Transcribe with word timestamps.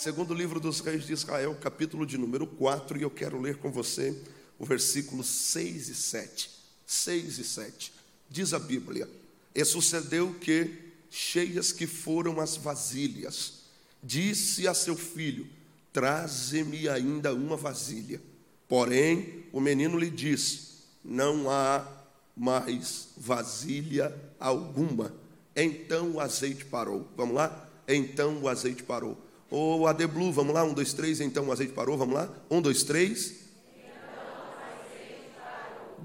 Segundo 0.00 0.32
livro 0.32 0.58
dos 0.58 0.80
reis 0.80 1.04
de 1.04 1.12
Israel, 1.12 1.54
capítulo 1.60 2.06
de 2.06 2.16
número 2.16 2.46
4, 2.46 2.96
e 2.96 3.02
eu 3.02 3.10
quero 3.10 3.38
ler 3.38 3.58
com 3.58 3.70
você 3.70 4.18
o 4.58 4.64
versículo 4.64 5.22
6 5.22 5.90
e 5.90 5.94
7. 5.94 6.50
6 6.86 7.38
e 7.38 7.44
7. 7.44 7.92
Diz 8.30 8.54
a 8.54 8.58
Bíblia: 8.58 9.06
E 9.54 9.62
sucedeu 9.62 10.32
que, 10.40 10.74
cheias 11.10 11.70
que 11.70 11.86
foram 11.86 12.40
as 12.40 12.56
vasilhas, 12.56 13.64
disse 14.02 14.66
a 14.66 14.72
seu 14.72 14.96
filho: 14.96 15.46
Traze-me 15.92 16.88
ainda 16.88 17.34
uma 17.34 17.58
vasilha. 17.58 18.22
Porém, 18.66 19.44
o 19.52 19.60
menino 19.60 19.98
lhe 19.98 20.08
disse: 20.08 20.78
Não 21.04 21.50
há 21.50 21.86
mais 22.34 23.08
vasilha 23.18 24.18
alguma. 24.38 25.14
Então 25.54 26.12
o 26.12 26.20
azeite 26.20 26.64
parou. 26.64 27.06
Vamos 27.18 27.34
lá? 27.34 27.68
Então 27.86 28.38
o 28.38 28.48
azeite 28.48 28.82
parou. 28.82 29.28
Ou 29.50 29.86
a 29.86 29.92
Blue, 29.92 30.32
vamos 30.32 30.54
lá? 30.54 30.62
Um, 30.62 30.72
dois, 30.72 30.92
três. 30.92 31.20
Então 31.20 31.48
o 31.48 31.52
azeite 31.52 31.72
parou. 31.72 31.98
Vamos 31.98 32.14
lá? 32.14 32.28
Um, 32.48 32.62
dois, 32.62 32.82
três. 32.84 33.40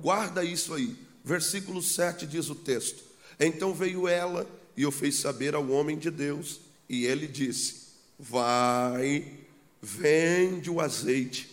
Guarda 0.01 0.43
isso 0.43 0.73
aí. 0.73 0.95
Versículo 1.23 1.81
7 1.81 2.27
diz 2.27 2.49
o 2.49 2.55
texto: 2.55 3.03
Então 3.39 3.73
veio 3.73 4.07
ela 4.07 4.47
e 4.77 4.85
o 4.85 4.91
fez 4.91 5.15
saber 5.15 5.55
ao 5.55 5.67
homem 5.69 5.97
de 5.97 6.11
Deus, 6.11 6.59
e 6.87 7.05
ele 7.05 7.27
disse: 7.27 7.87
Vai, 8.17 9.25
vende 9.81 10.69
o 10.69 10.79
azeite, 10.79 11.49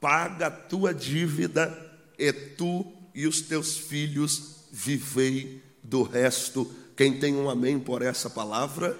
paga 0.00 0.46
a 0.46 0.50
tua 0.50 0.92
dívida, 0.92 1.72
e 2.18 2.32
tu 2.32 2.86
e 3.14 3.26
os 3.26 3.40
teus 3.40 3.76
filhos 3.76 4.56
vivei 4.72 5.62
do 5.82 6.02
resto. 6.02 6.68
Quem 6.96 7.18
tem 7.18 7.36
um 7.36 7.48
amém 7.48 7.78
por 7.78 8.02
essa 8.02 8.28
palavra? 8.28 8.98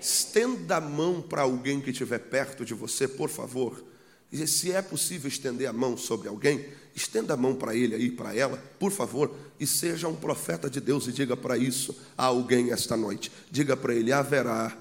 Estenda 0.00 0.76
a 0.76 0.80
mão 0.80 1.20
para 1.20 1.42
alguém 1.42 1.80
que 1.80 1.90
estiver 1.90 2.18
perto 2.18 2.64
de 2.64 2.74
você, 2.74 3.08
por 3.08 3.28
favor. 3.28 3.84
E 4.30 4.46
se 4.46 4.72
é 4.72 4.82
possível 4.82 5.28
estender 5.28 5.68
a 5.68 5.72
mão 5.72 5.96
sobre 5.96 6.28
alguém, 6.28 6.66
estenda 6.94 7.34
a 7.34 7.36
mão 7.36 7.54
para 7.54 7.74
ele 7.74 7.94
aí, 7.94 8.10
para 8.10 8.34
ela, 8.34 8.62
por 8.78 8.90
favor, 8.90 9.34
e 9.58 9.66
seja 9.66 10.08
um 10.08 10.16
profeta 10.16 10.68
de 10.68 10.80
Deus 10.80 11.06
e 11.06 11.12
diga 11.12 11.36
para 11.36 11.56
isso 11.56 11.96
a 12.18 12.24
alguém 12.24 12.72
esta 12.72 12.96
noite. 12.96 13.30
Diga 13.50 13.76
para 13.76 13.94
ele: 13.94 14.12
haverá. 14.12 14.76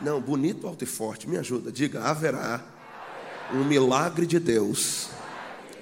Não, 0.00 0.20
bonito, 0.20 0.66
alto 0.66 0.84
e 0.84 0.86
forte, 0.86 1.28
me 1.28 1.36
ajuda. 1.36 1.72
Diga: 1.72 2.02
haverá 2.02 2.64
um 3.52 3.64
milagre 3.64 4.26
de 4.26 4.38
Deus 4.38 5.08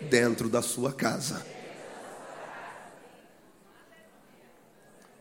dentro 0.08 0.48
da 0.48 0.62
sua 0.62 0.92
casa. 0.92 1.44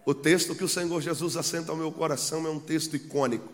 O 0.05 0.13
texto 0.13 0.53
que 0.53 0.63
o 0.63 0.69
Senhor 0.69 1.01
Jesus 1.01 1.35
assenta 1.35 1.71
ao 1.71 1.77
meu 1.77 1.91
coração 1.91 2.45
é 2.45 2.49
um 2.49 2.59
texto 2.59 2.95
icônico. 2.95 3.51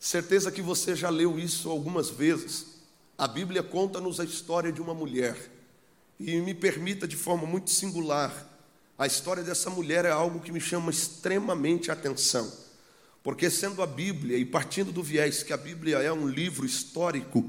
Certeza 0.00 0.50
que 0.50 0.62
você 0.62 0.96
já 0.96 1.10
leu 1.10 1.38
isso 1.38 1.68
algumas 1.68 2.08
vezes. 2.08 2.78
A 3.18 3.28
Bíblia 3.28 3.62
conta-nos 3.62 4.18
a 4.18 4.24
história 4.24 4.72
de 4.72 4.80
uma 4.80 4.94
mulher. 4.94 5.36
E 6.18 6.40
me 6.40 6.54
permita 6.54 7.06
de 7.06 7.16
forma 7.16 7.46
muito 7.46 7.70
singular, 7.70 8.48
a 8.98 9.06
história 9.06 9.44
dessa 9.44 9.70
mulher 9.70 10.04
é 10.04 10.10
algo 10.10 10.40
que 10.40 10.50
me 10.50 10.60
chama 10.60 10.90
extremamente 10.90 11.90
a 11.90 11.94
atenção. 11.94 12.50
Porque 13.22 13.48
sendo 13.48 13.80
a 13.80 13.86
Bíblia 13.86 14.36
e 14.36 14.44
partindo 14.44 14.90
do 14.90 15.02
viés 15.02 15.42
que 15.44 15.52
a 15.52 15.56
Bíblia 15.56 15.98
é 15.98 16.12
um 16.12 16.26
livro 16.26 16.66
histórico, 16.66 17.48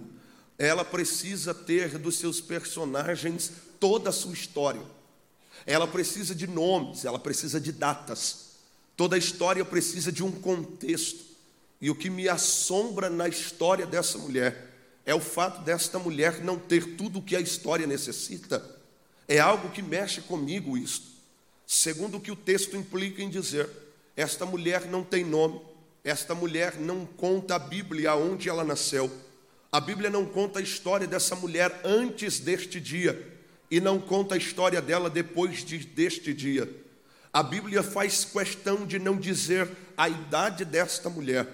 ela 0.60 0.86
precisa 0.86 1.54
ter 1.54 1.98
dos 1.98 2.18
seus 2.18 2.40
personagens 2.42 3.52
toda 3.80 4.10
a 4.10 4.14
sua 4.14 4.34
história. 4.34 4.82
Ela 5.66 5.88
precisa 5.88 6.34
de 6.34 6.48
nomes, 6.48 7.06
ela 7.06 7.20
precisa 7.20 7.60
de 7.60 7.72
datas. 7.72 8.50
Toda 8.96 9.16
a 9.16 9.20
história 9.20 9.64
precisa 9.64 10.12
de 10.12 10.24
um 10.24 10.32
contexto. 10.32 11.26
E 11.82 11.90
o 11.90 11.96
que 11.96 12.10
me 12.10 12.28
assombra 12.28 13.10
na 13.10 13.28
história 13.28 13.86
dessa 13.86 14.18
mulher 14.18 14.70
é 15.06 15.16
o 15.16 15.20
fato 15.20 15.62
desta 15.62 15.98
mulher 15.98 16.44
não 16.44 16.60
ter 16.60 16.96
tudo 16.96 17.20
o 17.20 17.22
que 17.22 17.36
a 17.36 17.40
história 17.40 17.88
necessita. 17.88 18.64
É 19.28 19.40
algo 19.40 19.70
que 19.70 19.82
mexe 19.82 20.22
comigo 20.22 20.78
isto. 20.78 21.08
Segundo 21.66 22.18
o 22.18 22.20
que 22.20 22.32
o 22.32 22.36
texto 22.36 22.76
implica 22.76 23.22
em 23.22 23.30
dizer, 23.30 23.70
esta 24.18 24.46
mulher 24.46 24.86
não 24.86 25.04
tem 25.04 25.24
nome, 25.24 25.62
esta 26.04 26.34
mulher 26.36 26.76
não 26.78 27.06
conta 27.06 27.56
a 27.56 27.60
Bíblia 27.60 28.12
aonde 28.12 28.50
ela 28.50 28.64
nasceu. 28.64 29.10
A 29.72 29.80
Bíblia 29.80 30.10
não 30.10 30.26
conta 30.26 30.60
a 30.60 30.64
história 30.64 31.06
dessa 31.06 31.36
mulher 31.36 31.80
antes 31.86 32.40
deste 32.40 32.80
dia 32.80 33.29
e 33.70 33.80
não 33.80 34.00
conta 34.00 34.36
a 34.36 34.38
história 34.38 34.82
dela 34.82 35.10
depois 35.10 35.64
de, 35.64 35.80
deste 35.80 36.34
dia. 36.34 36.70
A 37.32 37.44
Bíblia 37.44 37.84
faz 37.84 38.26
questão 38.26 38.86
de 38.86 38.98
não 38.98 39.18
dizer 39.18 39.70
a 39.96 40.10
idade 40.10 40.66
desta 40.66 41.10
mulher, 41.10 41.48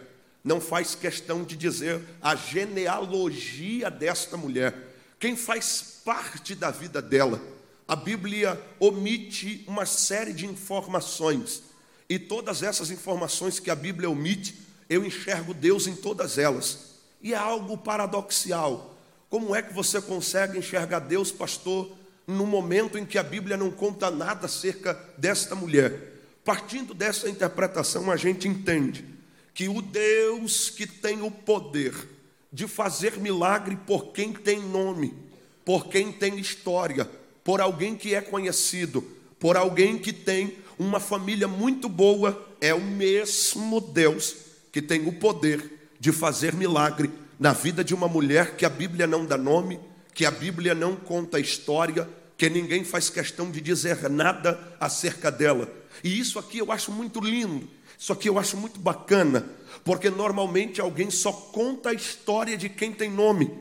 não 0.44 0.62
faz 0.62 0.96
questão 0.96 1.44
de 1.44 1.58
dizer 1.58 2.02
a 2.22 2.36
genealogia 2.36 3.90
desta 3.90 4.38
mulher, 4.38 4.74
quem 5.20 5.36
faz 5.36 6.02
parte 6.06 6.56
da 6.56 6.72
vida 6.72 7.02
dela. 7.02 7.42
A 7.88 7.96
Bíblia 7.96 8.60
omite 8.80 9.64
uma 9.68 9.86
série 9.86 10.34
de 10.34 10.46
informações, 10.46 11.64
e 12.08 12.18
todas 12.20 12.64
essas 12.64 12.90
informações 12.92 13.60
que 13.60 13.70
a 13.70 13.76
Bíblia 13.76 14.10
omite, 14.10 14.56
eu 14.90 15.04
enxergo 15.04 15.54
Deus 15.54 15.88
em 15.88 15.96
todas 15.96 16.38
elas. 16.38 16.96
E 17.22 17.34
é 17.34 17.38
algo 17.38 17.78
paradoxal. 17.78 18.96
Como 19.30 19.56
é 19.56 19.62
que 19.62 19.74
você 19.74 20.00
consegue 20.00 20.60
enxergar 20.60 21.00
Deus, 21.00 21.32
pastor, 21.32 21.92
no 22.28 22.46
momento 22.46 22.98
em 22.98 23.06
que 23.06 23.18
a 23.18 23.24
Bíblia 23.24 23.58
não 23.58 23.70
conta 23.72 24.10
nada 24.10 24.46
acerca 24.46 25.00
desta 25.18 25.56
mulher. 25.56 26.14
Partindo 26.44 26.94
dessa 26.94 27.30
interpretação, 27.30 28.12
a 28.12 28.16
gente 28.16 28.48
entende 28.48 29.06
que 29.54 29.68
o 29.70 29.82
Deus 29.82 30.70
que 30.70 30.86
tem 30.86 31.22
o 31.22 31.32
poder 31.32 31.94
de 32.52 32.68
fazer 32.68 33.18
milagre 33.18 33.78
por 33.88 34.12
quem 34.12 34.34
tem 34.34 34.62
nome, 34.62 35.14
por 35.64 35.88
quem 35.88 36.12
tem 36.12 36.40
história, 36.40 37.10
por 37.44 37.62
alguém 37.62 37.96
que 37.96 38.16
é 38.16 38.22
conhecido, 38.22 39.02
por 39.40 39.58
alguém 39.58 39.98
que 39.98 40.14
tem 40.14 40.58
uma 40.78 41.00
família 41.00 41.48
muito 41.48 41.88
boa, 41.88 42.48
é 42.60 42.74
o 42.74 42.82
mesmo 42.82 43.80
Deus 43.80 44.36
que 44.72 44.82
tem 44.82 45.08
o 45.08 45.14
poder 45.14 45.90
de 46.00 46.12
fazer 46.12 46.54
milagre 46.54 47.10
na 47.40 47.54
vida 47.54 47.84
de 47.84 47.94
uma 47.94 48.08
mulher 48.08 48.56
que 48.56 48.66
a 48.66 48.70
Bíblia 48.70 49.08
não 49.08 49.26
dá 49.26 49.38
nome, 49.38 49.80
que 50.16 50.26
a 50.26 50.32
Bíblia 50.32 50.74
não 50.74 50.96
conta 50.96 51.36
a 51.36 51.42
história, 51.42 52.08
que 52.38 52.50
ninguém 52.50 52.86
faz 52.86 53.10
questão 53.10 53.52
de 53.52 53.60
dizer 53.60 54.10
nada 54.10 54.58
acerca 54.80 55.30
dela. 55.30 55.70
E 56.02 56.18
isso 56.18 56.40
aqui 56.40 56.58
eu 56.58 56.72
acho 56.72 56.90
muito 56.90 57.20
lindo, 57.20 57.68
isso 58.00 58.14
aqui 58.14 58.30
eu 58.30 58.40
acho 58.40 58.56
muito 58.56 58.80
bacana, 58.80 59.46
porque 59.84 60.10
normalmente 60.10 60.80
alguém 60.80 61.12
só 61.12 61.34
conta 61.34 61.90
a 61.90 61.94
história 61.94 62.58
de 62.58 62.70
quem 62.70 62.94
tem 62.94 63.12
nome. 63.12 63.52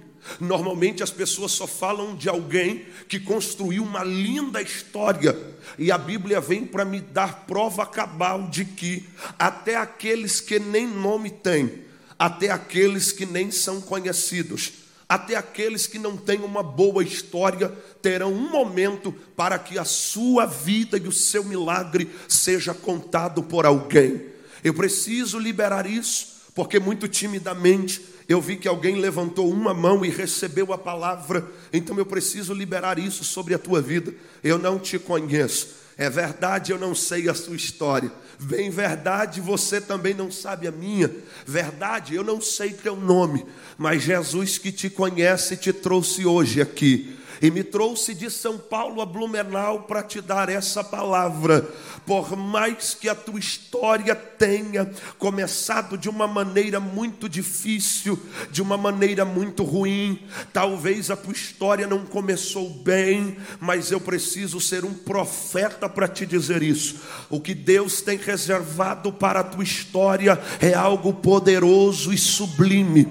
Normalmente 0.40 1.02
as 1.02 1.10
pessoas 1.10 1.52
só 1.52 1.66
falam 1.66 2.16
de 2.16 2.28
alguém 2.28 2.86
que 3.08 3.18
construiu 3.18 3.82
uma 3.82 4.04
linda 4.04 4.62
história, 4.62 5.36
e 5.76 5.90
a 5.90 5.98
Bíblia 5.98 6.40
vem 6.40 6.64
para 6.64 6.84
me 6.84 7.00
dar 7.00 7.46
prova 7.46 7.84
cabal 7.84 8.48
de 8.48 8.64
que 8.64 9.08
até 9.36 9.74
aqueles 9.74 10.40
que 10.40 10.60
nem 10.60 10.86
nome 10.86 11.30
têm, 11.30 11.82
até 12.16 12.50
aqueles 12.50 13.10
que 13.10 13.26
nem 13.26 13.50
são 13.50 13.80
conhecidos, 13.80 14.83
até 15.14 15.36
aqueles 15.36 15.86
que 15.86 15.96
não 15.96 16.16
têm 16.16 16.40
uma 16.40 16.60
boa 16.60 17.00
história 17.04 17.72
terão 18.02 18.32
um 18.32 18.50
momento 18.50 19.12
para 19.36 19.56
que 19.60 19.78
a 19.78 19.84
sua 19.84 20.44
vida 20.44 20.98
e 20.98 21.06
o 21.06 21.12
seu 21.12 21.44
milagre 21.44 22.10
seja 22.26 22.74
contado 22.74 23.40
por 23.40 23.64
alguém. 23.64 24.22
Eu 24.64 24.74
preciso 24.74 25.38
liberar 25.38 25.86
isso, 25.86 26.34
porque 26.52 26.80
muito 26.80 27.06
timidamente 27.06 28.04
eu 28.28 28.40
vi 28.40 28.56
que 28.56 28.66
alguém 28.66 28.96
levantou 28.96 29.48
uma 29.48 29.72
mão 29.72 30.04
e 30.04 30.10
recebeu 30.10 30.72
a 30.72 30.78
palavra, 30.78 31.46
então 31.72 31.96
eu 31.96 32.06
preciso 32.06 32.52
liberar 32.52 32.98
isso 32.98 33.22
sobre 33.22 33.54
a 33.54 33.58
tua 33.58 33.80
vida. 33.80 34.12
Eu 34.42 34.58
não 34.58 34.80
te 34.80 34.98
conheço, 34.98 35.68
é 35.96 36.10
verdade, 36.10 36.72
eu 36.72 36.78
não 36.78 36.94
sei 36.94 37.28
a 37.28 37.34
sua 37.34 37.56
história. 37.56 38.10
Bem, 38.40 38.68
verdade, 38.68 39.40
você 39.40 39.80
também 39.80 40.12
não 40.12 40.30
sabe 40.30 40.66
a 40.66 40.72
minha. 40.72 41.10
Verdade, 41.46 42.14
eu 42.14 42.24
não 42.24 42.40
sei 42.40 42.72
teu 42.72 42.96
nome. 42.96 43.46
Mas 43.78 44.02
Jesus 44.02 44.58
que 44.58 44.72
te 44.72 44.90
conhece 44.90 45.56
te 45.56 45.72
trouxe 45.72 46.26
hoje 46.26 46.60
aqui 46.60 47.13
e 47.40 47.50
me 47.50 47.62
trouxe 47.62 48.14
de 48.14 48.30
São 48.30 48.58
Paulo 48.58 49.00
a 49.00 49.06
Blumenau 49.06 49.82
para 49.82 50.02
te 50.02 50.20
dar 50.20 50.48
essa 50.48 50.82
palavra. 50.82 51.68
Por 52.06 52.36
mais 52.36 52.94
que 52.94 53.08
a 53.08 53.14
tua 53.14 53.38
história 53.38 54.14
tenha 54.14 54.90
começado 55.18 55.96
de 55.96 56.08
uma 56.08 56.26
maneira 56.26 56.78
muito 56.78 57.28
difícil, 57.28 58.18
de 58.50 58.60
uma 58.60 58.76
maneira 58.76 59.24
muito 59.24 59.64
ruim, 59.64 60.20
talvez 60.52 61.10
a 61.10 61.16
tua 61.16 61.32
história 61.32 61.86
não 61.86 62.04
começou 62.04 62.68
bem, 62.68 63.38
mas 63.58 63.90
eu 63.90 64.00
preciso 64.00 64.60
ser 64.60 64.84
um 64.84 64.92
profeta 64.92 65.88
para 65.88 66.06
te 66.06 66.26
dizer 66.26 66.62
isso. 66.62 66.96
O 67.30 67.40
que 67.40 67.54
Deus 67.54 68.02
tem 68.02 68.18
reservado 68.18 69.12
para 69.12 69.40
a 69.40 69.44
tua 69.44 69.64
história 69.64 70.38
é 70.60 70.74
algo 70.74 71.12
poderoso 71.12 72.12
e 72.12 72.18
sublime. 72.18 73.08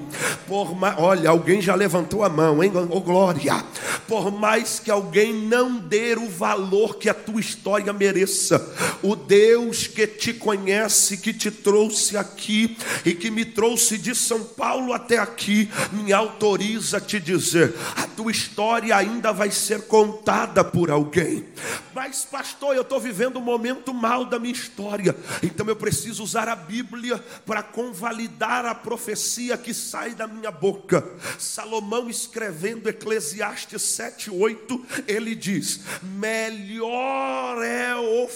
Por, 0.48 0.78
olha, 0.98 1.30
alguém 1.30 1.62
já 1.62 1.74
levantou 1.74 2.24
a 2.24 2.30
mão, 2.30 2.64
hein? 2.64 2.72
Oh, 2.92 3.02
glória! 3.02 3.64
Por 4.08 4.13
por 4.14 4.32
mais 4.32 4.80
que 4.80 4.92
alguém 4.92 5.34
não 5.34 5.80
dê 5.80 6.14
o 6.14 6.30
valor 6.30 6.98
que 6.98 7.10
a 7.10 7.16
tua 7.16 7.42
história 7.42 7.92
mereça, 7.92 8.64
o 9.02 9.16
Deus 9.16 9.88
que 9.88 10.06
te 10.06 10.32
conhece, 10.32 11.18
que 11.18 11.34
te 11.34 11.50
trouxe 11.50 12.16
aqui 12.16 12.78
e 13.04 13.16
que 13.16 13.32
me 13.32 13.44
trouxe 13.44 13.98
de 13.98 14.14
São 14.14 14.44
Paulo 14.44 14.94
até 14.94 15.18
aqui, 15.18 15.68
me 15.92 16.14
autoriza 16.14 16.98
a 16.98 17.02
te 17.02 17.20
dizer: 17.20 17.74
a 17.96 18.06
tua 18.06 18.30
história 18.32 18.96
ainda 18.96 19.34
vai 19.34 19.50
ser 19.50 19.88
contada 19.88 20.64
por 20.64 20.92
alguém. 20.92 21.48
Mas, 21.96 22.24
pastor, 22.24 22.76
eu 22.76 22.84
estou 22.84 23.00
vivendo 23.00 23.38
um 23.38 23.44
momento 23.44 23.94
mal 23.94 24.26
da 24.26 24.38
minha 24.38 24.54
história, 24.54 25.16
então 25.42 25.66
eu 25.68 25.76
preciso 25.76 26.24
usar 26.24 26.48
a 26.48 26.56
Bíblia 26.56 27.18
para 27.48 27.64
convalidar 27.64 28.64
a 28.64 28.76
profecia 28.76 29.58
que 29.58 29.74
sai 29.74 30.12
da 30.14 30.28
minha 30.28 30.52
boca. 30.52 31.04
Salomão 31.40 32.10
escrevendo 32.10 32.88
Eclesiastes 32.88 33.82
7, 34.04 34.32
8, 34.32 34.86
ele 35.08 35.34
diz: 35.34 35.80
Melhor 36.02 37.64
é 37.64 37.96
o 37.96 38.28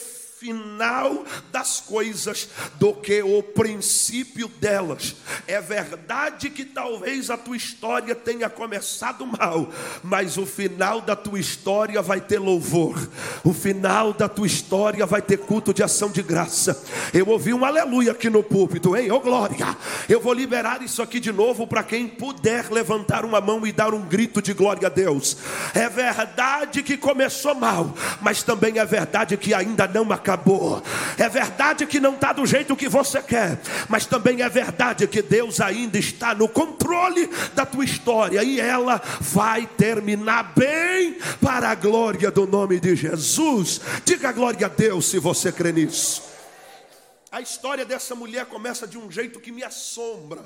final 0.47 1.25
das 1.51 1.81
coisas 1.81 2.47
do 2.79 2.94
que 2.94 3.21
o 3.21 3.44
princípio 3.44 4.47
delas. 4.47 5.15
É 5.45 5.59
verdade 5.59 6.49
que 6.49 6.63
talvez 6.63 7.29
a 7.29 7.38
tua 7.38 7.57
história 7.57 8.15
tenha 8.15 8.49
começado 8.49 9.25
mal, 9.25 9.69
mas 10.01 10.38
o 10.38 10.45
final 10.45 11.01
da 11.01 11.15
tua 11.15 11.39
história 11.39 12.01
vai 12.01 12.21
ter 12.21 12.39
louvor. 12.39 13.09
O 13.44 13.53
final 13.53 14.13
da 14.13 14.29
tua 14.29 14.47
história 14.47 15.05
vai 15.05 15.21
ter 15.21 15.38
culto 15.38 15.73
de 15.73 15.83
ação 15.83 16.09
de 16.09 16.23
graça. 16.23 16.81
Eu 17.13 17.27
ouvi 17.27 17.53
um 17.53 17.65
aleluia 17.65 18.13
aqui 18.13 18.29
no 18.29 18.41
púlpito, 18.41 18.95
hein? 18.95 19.11
Ô 19.11 19.15
oh, 19.15 19.19
glória! 19.19 19.75
Eu 20.07 20.21
vou 20.21 20.33
liberar 20.33 20.81
isso 20.81 21.01
aqui 21.01 21.19
de 21.19 21.31
novo 21.33 21.67
para 21.67 21.83
quem 21.83 22.07
puder 22.07 22.71
levantar 22.71 23.25
uma 23.25 23.41
mão 23.41 23.67
e 23.67 23.73
dar 23.73 23.94
um 23.94 24.01
grito 24.01 24.41
de 24.41 24.53
glória 24.53 24.88
a 24.88 24.89
Deus. 24.89 25.38
É 25.73 25.89
verdade 25.89 26.81
que 26.83 26.95
começou 26.95 27.53
mal, 27.53 27.94
mas 28.21 28.44
também 28.44 28.79
é 28.79 28.85
verdade 28.85 29.35
que 29.35 29.53
ainda 29.53 29.88
não 29.88 30.11
acabou 30.13 30.37
acabou. 30.38 30.81
É 31.18 31.28
verdade 31.28 31.86
que 31.86 32.00
não 32.00 32.13
está 32.13 32.31
do 32.31 32.45
jeito 32.45 32.75
que 32.75 32.88
você 32.88 33.22
quer, 33.22 33.60
mas 33.89 34.06
também 34.06 34.42
é 34.42 34.50
verdade 34.50 35.07
que 35.07 35.22
Deus 35.22 35.60
ainda 35.60 35.98
está 35.98 36.36
no 36.36 36.48
controle 36.48 37.28
da 37.56 37.66
tua 37.66 37.84
história 37.84 38.44
e 38.44 38.60
ela 38.60 39.01
vai 39.19 39.66
terminar 39.66 40.54
bem 40.56 41.18
para 41.42 41.69
a 41.69 41.75
glória 41.75 42.30
do 42.30 42.45
nome 42.45 42.80
de 42.80 42.95
Jesus. 42.95 43.81
Diga 44.06 44.31
glória 44.31 44.68
a 44.68 44.69
Deus 44.69 45.07
se 45.07 45.19
você 45.19 45.51
crê 45.51 45.72
nisso. 45.72 46.24
A 47.31 47.42
história 47.42 47.86
dessa 47.86 48.16
mulher 48.16 48.45
começa 48.45 48.88
de 48.88 48.98
um 48.98 49.12
jeito 49.12 49.40
que 49.40 49.51
me 49.51 49.63
assombra. 49.63 50.42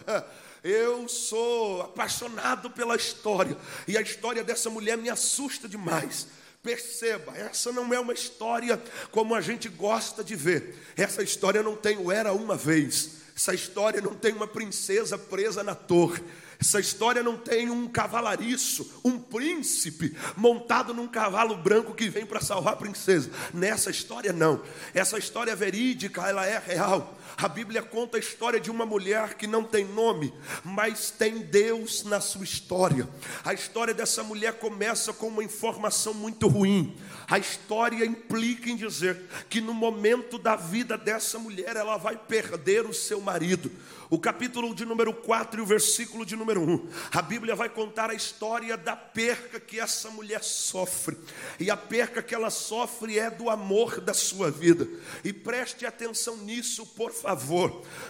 Eu 0.64 1.08
sou 1.08 1.82
apaixonado 1.82 2.70
pela 2.70 2.96
história, 2.96 3.58
e 3.88 3.98
a 3.98 4.02
história 4.02 4.44
dessa 4.44 4.70
mulher 4.70 4.96
me 4.96 5.10
assusta 5.10 5.68
demais. 5.68 6.28
Perceba, 6.64 7.36
essa 7.36 7.72
não 7.72 7.92
é 7.92 8.00
uma 8.00 8.14
história 8.14 8.82
como 9.12 9.34
a 9.34 9.42
gente 9.42 9.68
gosta 9.68 10.24
de 10.24 10.36
ver. 10.36 10.76
Essa 10.96 11.24
história 11.24 11.64
não 11.64 11.76
tem 11.76 11.98
o 11.98 12.12
era 12.12 12.34
uma 12.34 12.56
vez. 12.56 13.22
Essa 13.36 13.54
história 13.54 14.00
não 14.00 14.14
tem 14.14 14.34
uma 14.34 14.46
princesa 14.46 15.18
presa 15.18 15.64
na 15.64 15.74
torre. 15.74 16.22
Essa 16.60 16.80
história 16.80 17.24
não 17.24 17.36
tem 17.36 17.72
um 17.72 17.88
cavalariço, 17.88 19.02
um 19.04 19.18
príncipe 19.18 20.16
montado 20.38 20.94
num 20.94 21.08
cavalo 21.08 21.58
branco 21.58 21.96
que 21.96 22.08
vem 22.08 22.24
para 22.24 22.40
salvar 22.40 22.74
a 22.74 22.78
princesa. 22.78 23.32
Nessa 23.52 23.90
história 23.90 24.32
não. 24.32 24.62
Essa 24.94 25.18
história 25.18 25.52
é 25.52 25.56
verídica, 25.56 26.28
ela 26.30 26.46
é 26.46 26.60
real. 26.60 27.18
A 27.42 27.48
Bíblia 27.48 27.82
conta 27.82 28.18
a 28.18 28.20
história 28.20 28.60
de 28.60 28.70
uma 28.70 28.86
mulher 28.86 29.34
que 29.34 29.48
não 29.48 29.64
tem 29.64 29.84
nome, 29.84 30.32
mas 30.64 31.10
tem 31.10 31.40
Deus 31.40 32.04
na 32.04 32.22
sua 32.22 32.44
história. 32.44 33.10
A 33.44 33.52
história 33.52 33.96
dessa 33.96 34.22
mulher 34.22 34.60
começa 34.60 35.12
com 35.12 35.28
uma 35.28 35.44
informação 35.44 36.14
muito 36.14 36.48
ruim. 36.48 36.96
A 37.28 37.40
história 37.40 38.06
implica 38.06 38.70
em 38.70 38.76
dizer 38.76 39.24
que 39.50 39.60
no 39.60 39.74
momento 39.74 40.38
da 40.38 40.56
vida 40.56 40.96
dessa 40.96 41.40
mulher 41.40 41.76
ela 41.76 41.98
vai 41.98 42.16
perder 42.16 42.86
o 42.86 42.94
seu 42.94 43.20
marido. 43.20 43.72
O 44.08 44.20
capítulo 44.20 44.76
de 44.76 44.86
número 44.86 45.14
4 45.14 45.62
e 45.62 45.64
o 45.64 45.66
versículo 45.66 46.26
de 46.26 46.36
número 46.36 46.62
1. 46.62 46.90
A 47.14 47.22
Bíblia 47.22 47.56
vai 47.56 47.70
contar 47.70 48.10
a 48.10 48.14
história 48.14 48.76
da 48.76 48.94
perca 48.94 49.58
que 49.58 49.80
essa 49.80 50.10
mulher 50.10 50.44
sofre. 50.44 51.18
E 51.58 51.72
a 51.72 51.78
perca 51.78 52.22
que 52.22 52.36
ela 52.36 52.50
sofre 52.50 53.18
é 53.18 53.32
do 53.32 53.50
amor 53.50 54.02
da 54.02 54.14
sua 54.14 54.52
vida. 54.52 54.86
E 55.24 55.32
preste 55.32 55.86
atenção 55.86 56.36
nisso, 56.38 56.86
por 56.88 57.12
favor. 57.14 57.31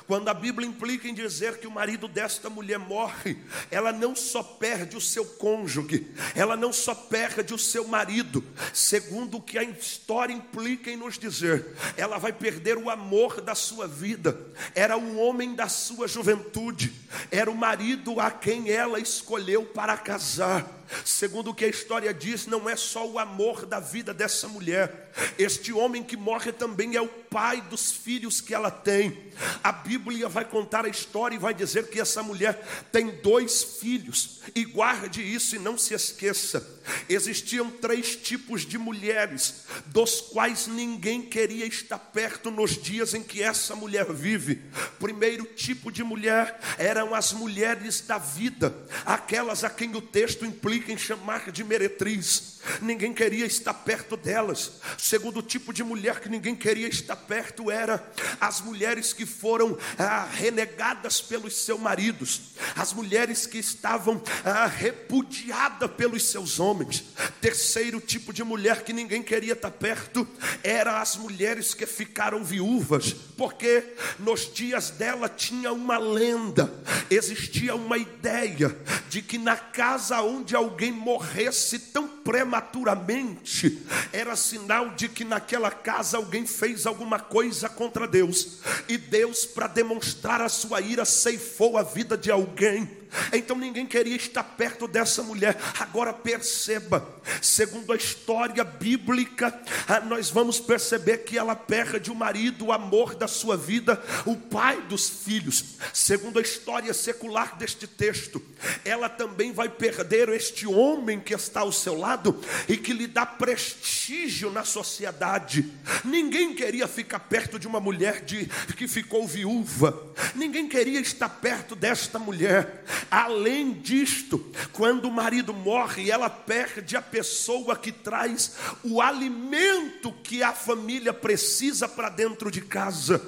Quando 0.07 0.27
a 0.27 0.33
Bíblia 0.33 0.68
implica 0.68 1.07
em 1.07 1.13
dizer 1.13 1.57
que 1.59 1.68
o 1.68 1.71
marido 1.71 2.07
desta 2.07 2.50
mulher 2.50 2.79
morre, 2.79 3.38
ela 3.69 3.91
não 3.91 4.15
só 4.15 4.44
perde 4.44 4.97
o 4.97 5.01
seu 5.01 5.25
cônjuge, 5.25 6.07
ela 6.35 6.56
não 6.56 6.73
só 6.73 6.94
perde 6.94 7.53
o 7.53 7.57
seu 7.57 7.88
marido, 7.88 8.44
segundo 8.73 9.38
o 9.38 9.41
que 9.41 9.57
a 9.57 9.63
história 9.63 10.33
implica 10.33 10.89
em 10.89 10.97
nos 10.97 11.18
dizer, 11.18 11.65
ela 11.95 12.18
vai 12.18 12.33
perder 12.33 12.77
o 12.77 12.89
amor 12.89 13.41
da 13.41 13.56
sua 13.56 13.88
vida. 13.88 14.38
Era 14.75 14.97
um 14.97 15.19
homem 15.19 15.56
da 15.56 15.67
sua 15.67 16.07
juventude, 16.07 16.94
era 17.29 17.50
o 17.50 17.56
marido 17.56 18.19
a 18.19 18.31
quem 18.31 18.69
ela 18.69 19.00
escolheu 19.00 19.63
para 19.65 19.97
casar. 19.97 20.81
Segundo 21.05 21.51
o 21.51 21.53
que 21.53 21.65
a 21.65 21.69
história 21.69 22.13
diz, 22.13 22.45
não 22.45 22.69
é 22.69 22.75
só 22.75 23.07
o 23.07 23.19
amor 23.19 23.65
da 23.65 23.79
vida 23.79 24.13
dessa 24.13 24.47
mulher. 24.47 25.11
Este 25.38 25.71
homem 25.73 26.03
que 26.03 26.17
morre 26.17 26.51
também 26.51 26.95
é 26.95 27.01
o 27.01 27.07
pai 27.07 27.61
dos 27.61 27.91
filhos 27.91 28.41
que 28.41 28.53
ela 28.53 28.71
tem. 28.71 29.31
A 29.63 29.71
Bíblia 29.71 30.27
vai 30.27 30.45
contar 30.45 30.85
a 30.85 30.89
história 30.89 31.35
e 31.35 31.39
vai 31.39 31.53
dizer 31.53 31.89
que 31.89 31.99
essa 31.99 32.21
mulher 32.21 32.61
tem 32.91 33.09
dois 33.21 33.63
filhos. 33.63 34.41
E 34.55 34.65
guarde 34.65 35.21
isso 35.21 35.55
e 35.55 35.59
não 35.59 35.77
se 35.77 35.93
esqueça. 35.93 36.81
Existiam 37.07 37.69
três 37.69 38.15
tipos 38.15 38.65
de 38.65 38.77
mulheres, 38.77 39.65
dos 39.88 40.19
quais 40.21 40.67
ninguém 40.67 41.21
queria 41.21 41.65
estar 41.65 41.99
perto 41.99 42.49
nos 42.49 42.81
dias 42.81 43.13
em 43.13 43.21
que 43.21 43.41
essa 43.41 43.75
mulher 43.75 44.11
vive. 44.11 44.61
Primeiro 44.99 45.45
tipo 45.45 45.91
de 45.91 46.03
mulher 46.03 46.59
eram 46.77 47.13
as 47.13 47.33
mulheres 47.33 48.01
da 48.01 48.17
vida, 48.17 48.75
aquelas 49.05 49.63
a 49.63 49.69
quem 49.69 49.95
o 49.95 50.01
texto 50.01 50.45
implica 50.45 50.81
em 50.89 50.98
chamar 50.98 51.51
de 51.51 51.63
meretriz. 51.63 52.61
Ninguém 52.81 53.13
queria 53.13 53.46
estar 53.46 53.74
perto 53.74 54.18
delas. 54.18 54.80
Segundo 54.98 55.42
tipo 55.42 55.74
de 55.74 55.84
mulher 55.84 56.19
que 56.19 56.30
ninguém 56.30 56.56
queria 56.56 56.88
estar 56.88 57.16
perto 57.16 57.72
era 57.72 58.06
as 58.40 58.62
mulheres 58.62 59.13
que 59.13 59.25
foram 59.25 59.78
ah, 59.98 60.28
renegadas 60.31 61.22
pelos 61.22 61.56
seus 61.56 61.80
maridos, 61.80 62.42
as 62.75 62.94
mulheres 62.94 63.46
que 63.46 63.58
estavam 63.58 64.22
ah, 64.44 64.66
repudiadas 64.66 65.91
pelos 65.91 66.25
seus 66.25 66.60
homens. 66.60 67.03
Terceiro 67.39 68.00
tipo 68.00 68.34
de 68.34 68.44
mulher 68.44 68.84
que 68.84 68.94
ninguém 68.94 69.24
queria 69.24 69.53
estar 69.53 69.72
perto 69.72 70.27
era 70.63 71.01
as 71.01 71.15
mulheres 71.15 71.74
que 71.74 71.86
ficaram 71.86 72.44
viúvas, 72.44 73.13
porque 73.38 73.96
nos 74.20 74.53
dias 74.53 74.89
dela 74.91 75.30
tinha 75.30 75.72
uma 75.72 75.98
lenda, 75.98 76.72
existia 77.10 77.75
uma 77.75 77.98
ideia 77.98 78.77
de 79.10 79.22
que 79.22 79.38
na 79.38 79.56
casa 79.56 80.22
onde 80.22 80.56
alguém 80.56 80.82
alguém 80.82 80.91
morresse 80.91 81.77
tão 81.77 82.08
prematuramente, 82.24 83.82
era 84.12 84.36
sinal 84.36 84.92
de 84.92 85.10
que 85.10 85.24
naquela 85.24 85.72
casa 85.72 86.18
alguém 86.18 86.46
fez 86.46 86.86
alguma 86.86 87.20
coisa 87.20 87.68
contra 87.68 88.08
Deus, 88.08 88.60
e 88.88 88.98
Deus, 88.98 89.46
para 89.46 89.68
demonstrar 89.68 90.42
a 90.42 90.50
sua 90.50 90.82
ira, 90.82 91.06
ceifou 91.06 91.78
a 91.78 91.84
vida 91.84 92.18
de 92.18 92.32
alguém. 92.32 93.00
Então 93.34 93.58
ninguém 93.58 93.86
queria 93.86 94.15
estar 94.15 94.44
perto 94.44 94.88
dessa 94.88 95.24
mulher. 95.24 95.58
Agora 95.80 96.13
perceba, 96.13 97.08
segundo 97.41 97.91
a 97.91 97.96
história 97.96 98.63
bíblica, 98.63 99.62
ah, 99.88 100.00
nós 100.00 100.30
vamos 100.30 100.60
perceber 100.60 101.20
que 101.20 101.38
ela 101.38 101.56
perde 101.56 102.12
o 102.12 102.15
marido, 102.15 102.65
o 102.65 102.72
amor 102.72 103.15
da 103.15 103.27
sua 103.27 103.58
vida, 103.58 104.01
o 104.25 104.36
pai 104.36 104.82
dos 104.84 105.10
filhos. 105.10 105.77
Segundo 105.94 106.39
a 106.39 106.41
história 106.41 106.94
secular 106.94 107.58
deste 107.58 107.88
texto, 107.88 108.41
ela 108.86 109.10
também 109.10 109.51
vai 109.51 109.70
perder 109.70 110.30
este 110.30 110.68
homem 110.68 111.20
que 111.20 111.34
está 111.34 111.62
ao 111.62 111.72
seu 111.72 111.98
lado 111.98 112.39
e 112.68 112.77
que 112.77 112.94
lhe 112.94 113.08
dá 113.08 113.25
prestígio 113.25 114.51
na 114.51 114.63
sociedade. 114.63 115.72
Ninguém 116.03 116.53
queria 116.53 116.88
ficar 116.88 117.20
perto 117.20 117.60
de 117.60 117.68
uma 117.68 117.80
mulher 117.80 118.22
de, 118.22 118.46
que 118.75 118.88
ficou 118.88 119.27
viúva. 119.27 120.12
Ninguém 120.36 120.68
queria 120.68 121.00
estar 121.00 121.30
perto 121.30 121.75
desta 121.75 122.20
mulher. 122.20 122.84
Além 123.10 123.74
disto, 123.74 124.43
quando 124.74 125.05
o 125.05 125.12
marido 125.12 125.53
morre, 125.53 126.12
ela 126.12 126.29
perde 126.29 126.96
a 126.96 127.01
pessoa 127.01 127.75
que 127.75 127.91
traz 127.91 128.55
o 128.84 129.01
alimento 129.01 130.12
que 130.24 130.43
a 130.43 130.53
família 130.53 131.13
precisa 131.13 131.88
para 131.88 132.10
dentro 132.10 132.51
de 132.51 132.62
casa. 132.62 133.20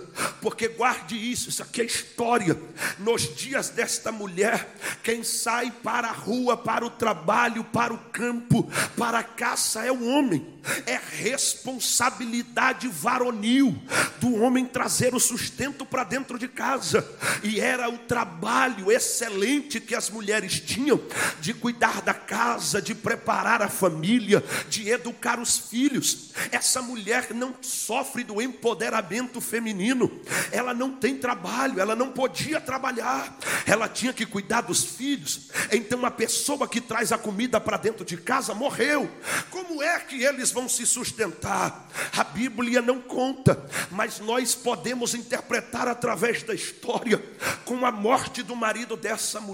Porque 0.42 0.68
guarde 0.68 1.15
isso, 1.15 1.50
isso 1.50 1.63
aqui 1.63 1.82
é 1.82 1.86
história. 1.86 2.60
Nos 3.00 3.36
dias 3.36 3.70
desta 3.70 4.12
mulher, 4.12 4.75
quem 5.03 5.24
sai 5.24 5.72
para 5.72 6.10
a 6.10 6.13
rua, 6.13 6.56
para 6.58 6.86
o 6.86 6.89
trabalho, 6.89 7.63
para 7.63 7.94
o 7.94 7.98
campo, 7.98 8.70
para 8.98 9.20
a 9.20 9.24
caça 9.24 9.86
é 9.86 9.92
o 9.92 10.06
homem. 10.08 10.53
É 10.86 11.00
responsabilidade 11.18 12.88
varonil 12.88 13.75
do 14.20 14.36
homem 14.36 14.65
trazer 14.65 15.13
o 15.13 15.20
sustento 15.20 15.86
para 15.86 16.06
dentro 16.06 16.39
de 16.39 16.48
casa. 16.48 17.06
E 17.44 17.60
era 17.60 17.89
o 17.89 17.98
trabalho 17.98 18.92
excelente 18.92 19.62
que 19.63 19.96
as 19.96 20.10
mulheres 20.10 20.60
tinham 20.60 21.01
de 21.39 21.53
cuidar 21.53 22.01
da 22.01 22.13
casa, 22.13 22.82
de 22.82 22.93
preparar 22.93 23.62
a 23.62 23.70
família, 23.70 24.43
de 24.70 24.89
educar 24.89 25.39
os 25.39 25.58
filhos. 25.58 26.32
Essa 26.51 26.82
mulher 26.82 27.34
não 27.34 27.55
sofre 27.62 28.24
do 28.24 28.41
empoderamento 28.41 29.41
feminino, 29.41 30.12
ela 30.51 30.74
não 30.74 30.91
tem 30.91 31.17
trabalho, 31.17 31.79
ela 31.79 31.96
não 31.96 32.12
podia 32.12 32.60
trabalhar, 32.60 33.38
ela 33.65 33.88
tinha 33.88 34.13
que 34.13 34.25
cuidar 34.25 34.62
dos 34.62 34.84
filhos. 34.84 35.50
Então 35.72 36.05
a 36.05 36.12
pessoa 36.12 36.67
que 36.67 36.82
traz 36.82 37.12
a 37.12 37.17
comida 37.17 37.60
para 37.60 37.77
dentro 37.77 38.05
de 38.05 38.17
casa 38.17 38.53
morreu. 38.53 39.10
Como 39.50 39.82
é 39.82 40.00
que 40.00 40.24
eles 40.24 40.51
vão 40.51 40.67
se 40.70 40.86
sustentar? 40.86 41.88
A 42.15 42.24
Bíblia 42.24 42.82
não 42.82 43.01
conta, 43.01 43.65
mas 43.91 44.20
nós 44.20 44.55
podemos 44.55 45.13
interpretar 45.13 45.88
através 45.88 46.43
da 46.43 46.53
história 46.53 47.24
com 47.65 47.86
a 47.86 47.91
morte 47.91 48.43
do 48.43 48.55
marido 48.55 48.96
dessa 48.96 49.39
mulher. 49.39 49.52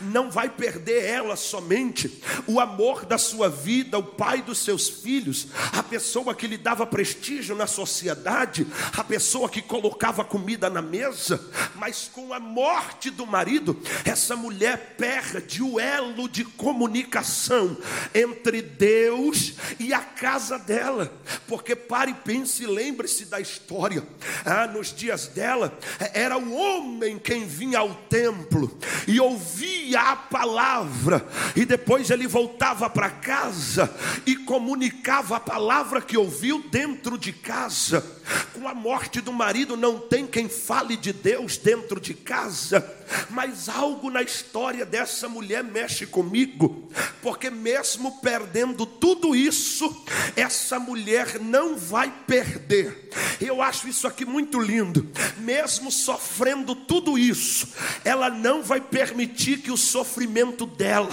Não 0.00 0.30
vai 0.30 0.48
perder 0.48 1.04
ela 1.04 1.36
somente. 1.36 2.22
O 2.46 2.60
amor 2.60 3.04
da 3.04 3.18
sua 3.18 3.48
vida, 3.48 3.98
o 3.98 4.02
pai 4.02 4.42
dos 4.42 4.58
seus 4.58 4.88
filhos, 4.88 5.48
a 5.72 5.82
pessoa 5.82 6.34
que 6.34 6.46
lhe 6.46 6.56
dava 6.56 6.86
prestígio 6.86 7.54
na 7.54 7.66
sociedade, 7.66 8.66
a 8.96 9.04
pessoa 9.04 9.48
que 9.48 9.62
colocava 9.62 10.24
comida 10.24 10.68
na 10.68 10.82
mesa, 10.82 11.40
mas 11.74 12.10
com 12.12 12.32
a 12.32 12.40
morte 12.40 13.10
do 13.10 13.26
marido, 13.26 13.80
essa 14.04 14.36
mulher 14.36 14.94
perde 14.98 15.62
o 15.62 15.78
elo 15.78 16.28
de 16.28 16.44
comunicação 16.44 17.76
entre 18.14 18.62
Deus 18.62 19.54
e 19.78 19.92
a 19.92 20.00
casa 20.00 20.58
dela, 20.58 21.12
porque 21.46 21.74
pare 21.74 22.10
e 22.10 22.14
pense, 22.14 22.66
lembre-se 22.66 23.26
da 23.26 23.40
história. 23.40 24.06
Ah, 24.44 24.66
nos 24.66 24.92
dias 24.92 25.26
dela, 25.28 25.76
era 26.12 26.38
o 26.38 26.52
homem 26.54 27.18
quem 27.18 27.46
vinha 27.46 27.78
ao 27.78 27.94
templo 27.94 28.78
e 29.12 29.20
ouvia 29.20 30.00
a 30.00 30.16
palavra, 30.16 31.26
e 31.54 31.66
depois 31.66 32.08
ele 32.08 32.26
voltava 32.26 32.88
para 32.88 33.10
casa 33.10 33.94
e 34.24 34.34
comunicava 34.36 35.36
a 35.36 35.40
palavra 35.40 36.00
que 36.00 36.16
ouviu 36.16 36.64
dentro 36.70 37.18
de 37.18 37.30
casa. 37.30 38.21
Com 38.52 38.68
a 38.68 38.74
morte 38.74 39.20
do 39.20 39.32
marido, 39.32 39.76
não 39.76 39.98
tem 39.98 40.26
quem 40.26 40.48
fale 40.48 40.96
de 40.96 41.12
Deus 41.12 41.56
dentro 41.56 42.00
de 42.00 42.14
casa, 42.14 42.84
mas 43.30 43.68
algo 43.68 44.10
na 44.10 44.22
história 44.22 44.86
dessa 44.86 45.28
mulher 45.28 45.64
mexe 45.64 46.06
comigo, 46.06 46.88
porque 47.20 47.50
mesmo 47.50 48.20
perdendo 48.20 48.86
tudo 48.86 49.34
isso, 49.34 50.04
essa 50.36 50.78
mulher 50.78 51.40
não 51.40 51.76
vai 51.76 52.12
perder. 52.26 53.10
Eu 53.40 53.60
acho 53.60 53.88
isso 53.88 54.06
aqui 54.06 54.24
muito 54.24 54.60
lindo, 54.60 55.10
mesmo 55.38 55.90
sofrendo 55.90 56.74
tudo 56.74 57.18
isso, 57.18 57.68
ela 58.04 58.30
não 58.30 58.62
vai 58.62 58.80
permitir 58.80 59.58
que 59.58 59.70
o 59.70 59.76
sofrimento 59.76 60.66
dela, 60.66 61.10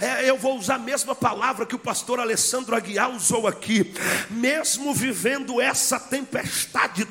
é, 0.00 0.28
eu 0.28 0.38
vou 0.38 0.56
usar 0.56 0.76
a 0.76 0.78
mesma 0.78 1.14
palavra 1.14 1.66
que 1.66 1.74
o 1.74 1.78
pastor 1.78 2.20
Alessandro 2.20 2.74
Aguiar 2.74 3.10
usou 3.10 3.46
aqui, 3.46 3.92
mesmo 4.30 4.94
vivendo 4.94 5.60
essa 5.60 6.00
tempestade 6.00 6.37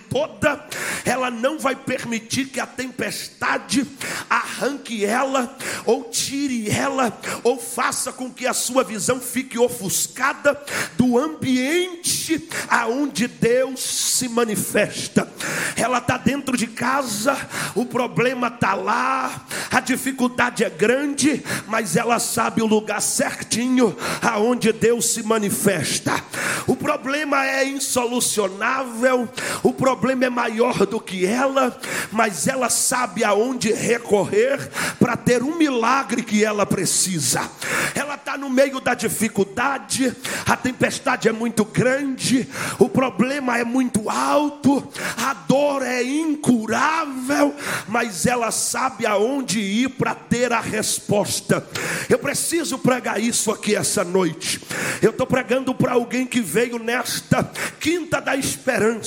toda, 0.09 0.65
ela 1.05 1.29
não 1.29 1.59
vai 1.59 1.75
permitir 1.75 2.45
que 2.45 2.59
a 2.59 2.65
tempestade 2.65 3.85
arranque 4.29 5.05
ela, 5.05 5.55
ou 5.85 6.05
tire 6.05 6.69
ela, 6.69 7.17
ou 7.43 7.59
faça 7.59 8.11
com 8.11 8.31
que 8.31 8.47
a 8.47 8.53
sua 8.53 8.83
visão 8.83 9.19
fique 9.19 9.57
ofuscada 9.57 10.59
do 10.97 11.17
ambiente 11.17 12.47
aonde 12.67 13.27
Deus 13.27 13.81
se 13.81 14.27
manifesta. 14.27 15.31
Ela 15.75 15.99
está 15.99 16.17
dentro 16.17 16.57
de 16.57 16.67
casa, 16.67 17.37
o 17.75 17.85
problema 17.85 18.47
está 18.47 18.73
lá, 18.73 19.45
a 19.71 19.79
dificuldade 19.79 20.63
é 20.63 20.69
grande, 20.69 21.43
mas 21.67 21.95
ela 21.95 22.19
sabe 22.19 22.61
o 22.61 22.65
lugar 22.65 23.01
certinho 23.01 23.95
aonde 24.21 24.71
Deus 24.73 25.05
se 25.07 25.23
manifesta. 25.23 26.23
O 26.65 26.75
problema 26.75 27.45
é 27.45 27.65
insolucionável, 27.65 29.16
o 29.63 29.73
problema 29.73 30.25
é 30.25 30.29
maior 30.29 30.85
do 30.85 30.99
que 30.99 31.25
ela, 31.25 31.77
mas 32.11 32.47
ela 32.47 32.69
sabe 32.69 33.23
aonde 33.23 33.71
recorrer 33.71 34.69
para 34.99 35.15
ter 35.15 35.41
um 35.41 35.55
milagre 35.55 36.21
que 36.21 36.43
ela 36.43 36.65
precisa. 36.65 37.49
Ela 37.95 38.15
está 38.15 38.37
no 38.37 38.49
meio 38.49 38.79
da 38.81 38.93
dificuldade, 38.93 40.13
a 40.45 40.57
tempestade 40.57 41.29
é 41.29 41.31
muito 41.31 41.63
grande, 41.63 42.47
o 42.77 42.89
problema 42.89 43.57
é 43.57 43.63
muito 43.63 44.09
alto, 44.09 44.87
a 45.17 45.33
dor 45.33 45.81
é 45.83 46.03
incurável, 46.03 47.55
mas 47.87 48.25
ela 48.25 48.51
sabe 48.51 49.05
aonde 49.05 49.59
ir 49.59 49.89
para 49.89 50.13
ter 50.13 50.51
a 50.51 50.59
resposta. 50.59 51.65
Eu 52.09 52.19
preciso 52.19 52.77
pregar 52.77 53.21
isso 53.21 53.51
aqui 53.51 53.75
essa 53.75 54.03
noite. 54.03 54.61
Eu 55.01 55.11
estou 55.11 55.27
pregando 55.27 55.73
para 55.73 55.93
alguém 55.93 56.25
que 56.25 56.41
veio 56.41 56.79
nesta 56.79 57.43
quinta 57.79 58.19
da 58.19 58.35
esperança, 58.35 59.06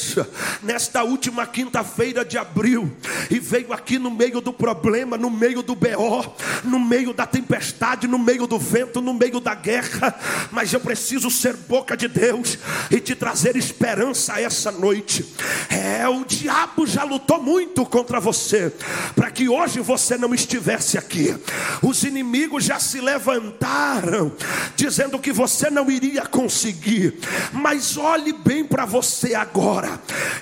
nesta 0.63 1.03
última 1.03 1.47
quinta-feira 1.47 2.25
de 2.25 2.39
abril, 2.39 2.91
e 3.31 3.39
veio 3.39 3.73
aqui 3.73 3.99
no 3.99 4.11
meio 4.11 4.41
do 4.41 4.53
problema, 4.53 5.17
no 5.17 5.31
meio 5.31 5.63
do 5.63 5.75
BO, 5.75 6.35
no 6.65 6.79
meio 6.79 7.13
da 7.13 7.27
tempestade, 7.27 8.07
no 8.07 8.19
meio 8.19 8.47
do 8.47 8.59
vento, 8.59 9.01
no 9.01 9.15
meio 9.15 9.41
da 9.41 9.55
guerra, 9.55 10.15
mas 10.51 10.73
eu 10.73 10.81
preciso 10.81 11.31
ser 11.31 11.57
boca 11.57 11.97
de 11.97 12.09
Deus 12.09 12.59
e 12.91 13.01
te 13.01 13.15
trazer 13.15 13.57
esperança 13.57 14.41
essa 14.41 14.71
noite. 14.71 15.25
É, 15.69 16.09
o 16.09 16.25
diabo 16.25 16.87
já 16.87 17.05
lutou 17.05 17.43
muito 17.43 17.85
contra 17.87 18.21
você, 18.21 18.73
para 19.15 19.31
que 19.31 19.49
hoje 19.49 19.81
você 19.81 20.17
não 20.17 20.35
estivesse 20.35 20.99
aqui. 20.99 21.37
Os 21.83 22.03
inimigos 22.05 22.65
já 22.65 22.79
se 22.79 23.01
levantaram, 23.01 24.33
dizendo 24.77 25.19
que 25.19 25.33
você 25.33 25.71
não 25.71 25.91
iria 25.91 26.27
conseguir, 26.27 27.19
mas 27.53 27.97
olhe 27.97 28.33
bem 28.33 28.65
para 28.65 28.85
você 28.85 29.35
agora, 29.35 29.90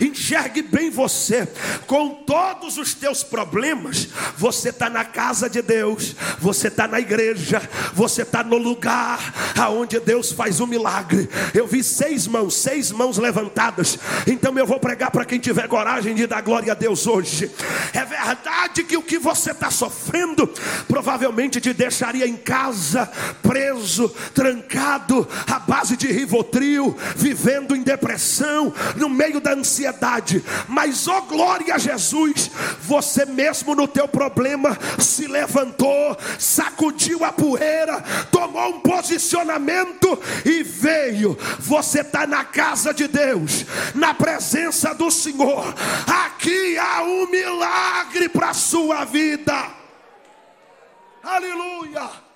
enxergue 0.01 0.63
bem 0.63 0.91
você, 0.91 1.49
com 1.87 2.11
todos 2.11 2.79
os 2.79 2.95
teus 2.95 3.23
problemas, 3.23 4.09
você 4.37 4.71
está 4.71 4.89
na 4.91 5.05
casa 5.05 5.49
de 5.49 5.63
Deus, 5.63 6.15
você 6.39 6.69
está 6.69 6.87
na 6.87 7.01
igreja, 7.01 7.63
você 7.95 8.23
está 8.23 8.43
no 8.43 8.57
lugar 8.57 9.53
aonde 9.59 9.99
Deus 10.01 10.33
faz 10.33 10.61
um 10.61 10.67
milagre. 10.67 11.29
Eu 11.55 11.67
vi 11.67 11.83
seis 11.83 12.27
mãos, 12.27 12.55
seis 12.55 12.91
mãos 12.91 13.19
levantadas. 13.19 13.99
Então 14.27 14.57
eu 14.59 14.67
vou 14.67 14.79
pregar 14.79 15.11
para 15.11 15.25
quem 15.25 15.39
tiver 15.39 15.69
coragem 15.69 16.15
de 16.15 16.27
dar 16.27 16.41
glória 16.43 16.73
a 16.73 16.77
Deus 16.77 17.07
hoje. 17.07 17.51
É 17.93 18.05
verdade 18.05 18.85
que 18.85 18.97
o 18.97 19.03
que 19.03 19.19
você 19.19 19.51
está 19.51 19.71
sofrendo 19.71 20.47
provavelmente 20.87 21.61
te 21.61 21.73
deixaria 21.73 22.27
em 22.27 22.37
casa, 22.37 23.07
preso, 23.43 24.09
trancado, 24.35 25.27
à 25.47 25.59
base 25.59 25.97
de 25.97 26.07
rivotril, 26.07 26.97
vivendo 27.17 27.75
em 27.75 27.83
depressão, 27.83 28.73
no 28.97 29.09
meio 29.09 29.38
da 29.41 29.53
ansiedade. 29.53 30.45
Mas, 30.69 31.07
ó 31.09 31.19
oh, 31.19 31.23
glória 31.23 31.75
a 31.75 31.79
Jesus, 31.79 32.51
você 32.81 33.25
mesmo 33.25 33.75
no 33.75 33.87
teu 33.87 34.09
problema 34.09 34.77
se 34.99 35.27
levantou, 35.27 36.17
sacudiu 36.39 37.25
a 37.25 37.33
poeira, 37.33 38.03
tomou 38.31 38.77
um 38.77 38.81
posicionamento 38.81 40.19
e 40.45 40.63
veio. 40.63 41.37
Você 41.59 42.01
está 42.01 42.27
na 42.27 42.45
casa 42.45 42.93
de 42.93 43.09
Deus, 43.09 43.65
na 43.95 44.15
presença 44.15 44.95
do 44.95 45.11
Senhor. 45.11 45.75
Aqui 46.25 46.79
há 46.79 47.03
um 47.03 47.31
milagre 47.31 48.29
para 48.29 48.51
a 48.51 48.55
sua 48.55 49.05
vida. 49.05 49.79
Aleluia! 51.23 52.29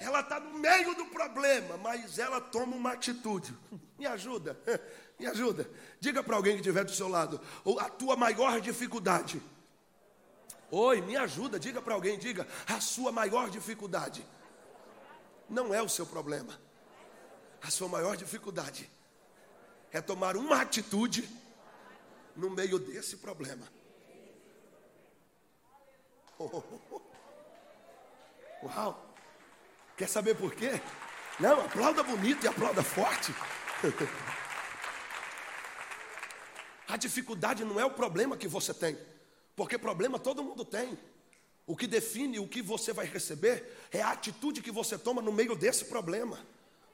Ela 0.00 0.20
está 0.20 0.38
no 0.38 0.58
meio 0.58 0.94
do 0.94 1.06
problema, 1.06 1.76
mas 1.76 2.18
ela 2.18 2.40
toma 2.40 2.76
uma 2.76 2.92
atitude. 2.92 3.54
Me 3.98 4.06
ajuda, 4.06 4.56
me 5.18 5.26
ajuda. 5.26 5.68
Diga 5.98 6.22
para 6.22 6.36
alguém 6.36 6.54
que 6.54 6.60
estiver 6.60 6.84
do 6.84 6.92
seu 6.92 7.08
lado, 7.08 7.40
a 7.80 7.88
tua 7.88 8.16
maior 8.16 8.60
dificuldade. 8.60 9.42
Oi, 10.70 11.00
me 11.00 11.16
ajuda, 11.16 11.58
diga 11.58 11.80
para 11.80 11.94
alguém, 11.94 12.18
diga, 12.18 12.46
a 12.66 12.80
sua 12.80 13.10
maior 13.10 13.48
dificuldade 13.50 14.24
não 15.48 15.72
é 15.74 15.82
o 15.82 15.88
seu 15.88 16.06
problema. 16.06 16.60
A 17.62 17.70
sua 17.70 17.88
maior 17.88 18.16
dificuldade 18.16 18.88
é 19.90 20.00
tomar 20.00 20.36
uma 20.36 20.60
atitude 20.60 21.28
no 22.36 22.50
meio 22.50 22.78
desse 22.78 23.16
problema. 23.16 23.66
Uau! 28.62 29.04
Quer 29.96 30.08
saber 30.08 30.36
por 30.36 30.54
quê? 30.54 30.80
Não, 31.40 31.60
aplauda 31.60 32.04
bonito 32.04 32.44
e 32.44 32.48
aplauda 32.48 32.82
forte. 32.82 33.34
A 36.88 36.96
dificuldade 36.96 37.64
não 37.64 37.78
é 37.78 37.84
o 37.84 37.90
problema 37.90 38.34
que 38.34 38.48
você 38.48 38.72
tem, 38.72 38.98
porque 39.54 39.76
problema 39.76 40.18
todo 40.18 40.42
mundo 40.42 40.64
tem. 40.64 40.98
O 41.66 41.76
que 41.76 41.86
define 41.86 42.38
o 42.38 42.48
que 42.48 42.62
você 42.62 42.94
vai 42.94 43.04
receber 43.04 43.76
é 43.92 44.00
a 44.00 44.12
atitude 44.12 44.62
que 44.62 44.70
você 44.70 44.96
toma 44.96 45.20
no 45.20 45.30
meio 45.30 45.54
desse 45.54 45.84
problema. 45.84 46.38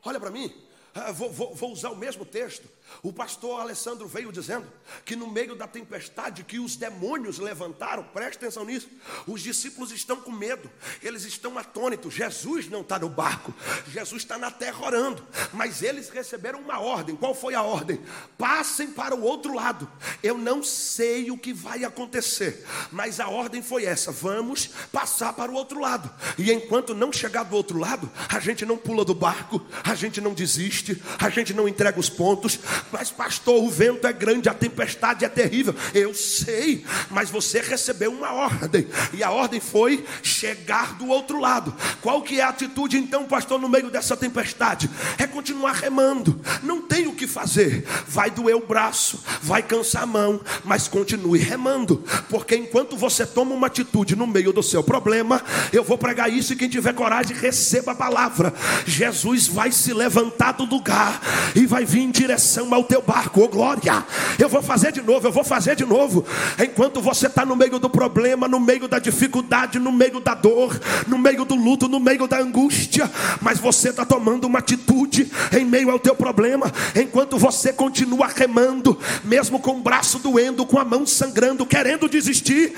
Olha 0.05 0.19
para 0.19 0.33
mim, 0.33 0.53
ah, 0.95 1.11
vou, 1.11 1.31
vou, 1.33 1.55
vou, 1.55 1.73
usar 1.73 1.91
o 1.91 1.97
mesmo 1.97 2.25
texto. 2.25 2.69
O 3.03 3.13
pastor 3.13 3.61
Alessandro 3.61 4.07
veio 4.07 4.31
dizendo 4.31 4.67
que 5.05 5.17
no 5.17 5.27
meio 5.27 5.57
da 5.57 5.67
tempestade 5.67 6.45
que 6.45 6.61
os 6.61 6.77
demônios 6.77 7.39
levantaram, 7.39 8.05
preste 8.05 8.37
atenção 8.37 8.65
nisso, 8.65 8.89
os 9.27 9.43
discípulos 9.43 9.91
estão 9.91 10.17
com 10.17 10.31
medo, 10.31 10.71
eles 11.03 11.25
estão 11.25 11.59
atônitos. 11.59 12.15
Jesus 12.15 12.69
não 12.69 12.83
está 12.83 12.99
no 12.99 13.09
barco, 13.09 13.53
Jesus 13.89 14.23
está 14.23 14.39
na 14.39 14.51
terra 14.51 14.85
orando, 14.85 15.27
mas 15.53 15.83
eles 15.83 16.11
receberam 16.11 16.61
uma 16.61 16.79
ordem. 16.79 17.17
Qual 17.17 17.35
foi 17.35 17.55
a 17.55 17.63
ordem? 17.63 18.01
Passem 18.39 18.93
para 18.93 19.15
o 19.15 19.23
outro 19.23 19.55
lado. 19.55 19.91
Eu 20.23 20.39
não 20.39 20.63
sei 20.63 21.31
o 21.31 21.39
que 21.39 21.53
vai 21.53 21.85
acontecer, 21.85 22.65
mas 22.93 23.19
a 23.19 23.29
ordem 23.29 23.63
foi 23.63 23.85
essa: 23.85 24.13
vamos 24.13 24.69
passar 24.93 25.33
para 25.33 25.51
o 25.51 25.55
outro 25.55 25.81
lado. 25.81 26.09
E 26.39 26.53
enquanto 26.53 26.95
não 26.95 27.13
chegar 27.13 27.43
do 27.45 27.57
outro 27.57 27.79
lado, 27.79 28.11
a 28.29 28.39
gente 28.39 28.65
não 28.65 28.77
pula 28.77 29.05
do 29.05 29.15
barco, 29.15 29.65
a 29.83 29.95
gente 29.95 30.21
não 30.21 30.35
desiste, 30.35 30.84
a 31.19 31.29
gente 31.31 31.53
não 31.55 31.69
entrega 31.69 31.99
os 31.99 32.09
pontos. 32.09 32.59
Mas, 32.93 33.11
pastor, 33.11 33.63
o 33.63 33.71
vento 33.71 34.07
é 34.07 34.13
grande, 34.13 34.49
a 34.49 34.55
tempestade 34.55 35.25
é 35.25 35.29
terrível. 35.29 35.75
Eu 35.93 36.15
sei, 36.15 36.85
mas 37.11 37.31
você 37.31 37.61
recebeu 37.61 38.13
uma 38.13 38.33
ordem, 38.33 38.87
e 39.13 39.23
a 39.23 39.31
ordem 39.31 39.61
foi 39.61 40.05
chegar 40.23 40.95
do 40.95 41.09
outro 41.09 41.41
lado. 41.41 41.75
Qual 42.01 42.23
que 42.23 42.41
é 42.41 42.43
a 42.43 42.49
atitude 42.49 42.97
então, 42.97 43.25
pastor, 43.25 43.61
no 43.61 43.69
meio 43.69 43.91
dessa 43.91 44.17
tempestade? 44.17 44.91
É 45.19 45.27
continuar 45.27 45.73
remando. 45.73 46.41
Não 46.63 46.83
tem 46.83 47.07
o 47.07 47.15
que 47.15 47.27
fazer. 47.27 47.87
Vai 48.07 48.31
doer 48.31 48.57
o 48.57 48.67
braço, 48.67 49.23
vai 49.43 49.63
cansar 49.63 50.03
a 50.03 50.07
mão, 50.07 50.41
mas 50.65 50.89
continue 50.89 51.39
remando, 51.39 52.05
porque 52.29 52.57
enquanto 52.57 52.97
você 52.97 53.27
toma 53.27 53.55
uma 53.55 53.67
atitude 53.67 54.17
no 54.17 54.27
meio 54.27 54.53
do 54.53 54.63
seu 54.63 54.83
problema, 54.83 55.43
eu 55.73 55.83
vou 55.83 55.99
pregar 55.99 56.33
isso 56.33 56.53
e 56.53 56.57
quem 56.57 56.69
tiver 56.69 56.95
coragem 56.95 57.37
receba 57.37 57.93
a 57.93 57.95
palavra. 57.95 58.53
Jesus 58.87 59.47
vai 59.47 59.73
se 59.73 59.93
levantar 59.93 60.53
do 60.53 60.67
lugar 60.75 61.21
e 61.55 61.67
vai 61.67 61.85
vir 61.85 62.03
em 62.03 62.11
direção 62.11 62.73
ao 62.75 62.85
teu 62.85 63.01
barco, 63.01 63.43
oh 63.43 63.49
glória. 63.49 64.05
Eu 64.39 64.49
vou 64.49 64.63
fazer 64.63 64.93
de 64.93 65.01
novo, 65.01 65.27
eu 65.27 65.33
vou 65.33 65.45
fazer 65.45 65.77
de 65.77 65.85
novo. 65.85 66.25
Enquanto 66.59 67.01
você 67.01 67.27
está 67.27 67.45
no 67.45 67.55
meio 67.55 67.79
do 67.79 67.89
problema, 67.89 68.49
no 68.49 68.59
meio 68.59 68.89
da 68.89 68.99
dificuldade, 68.99 69.79
no 69.79 69.93
meio 69.93 70.21
da 70.21 70.35
dor, 70.35 70.79
no 71.07 71.19
meio 71.19 71.45
do 71.45 71.55
luto, 71.55 71.89
no 71.89 72.01
meio 72.01 72.27
da 72.27 72.39
angústia, 72.39 73.11
mas 73.41 73.59
você 73.59 73.91
está 73.91 74.05
tomando 74.05 74.47
uma 74.47 74.59
atitude 74.59 75.31
em 75.57 75.65
meio 75.65 75.91
ao 75.91 75.99
teu 75.99 76.15
problema, 76.15 76.73
enquanto 76.95 77.39
você 77.39 77.73
continua 77.73 78.27
remando, 78.27 78.99
mesmo 79.23 79.61
com 79.61 79.73
o 79.73 79.81
braço 79.81 80.19
doendo, 80.19 80.67
com 80.67 80.79
a 80.79 80.85
mão 80.85 81.07
sangrando, 81.07 81.67
querendo 81.67 82.09
desistir, 82.09 82.75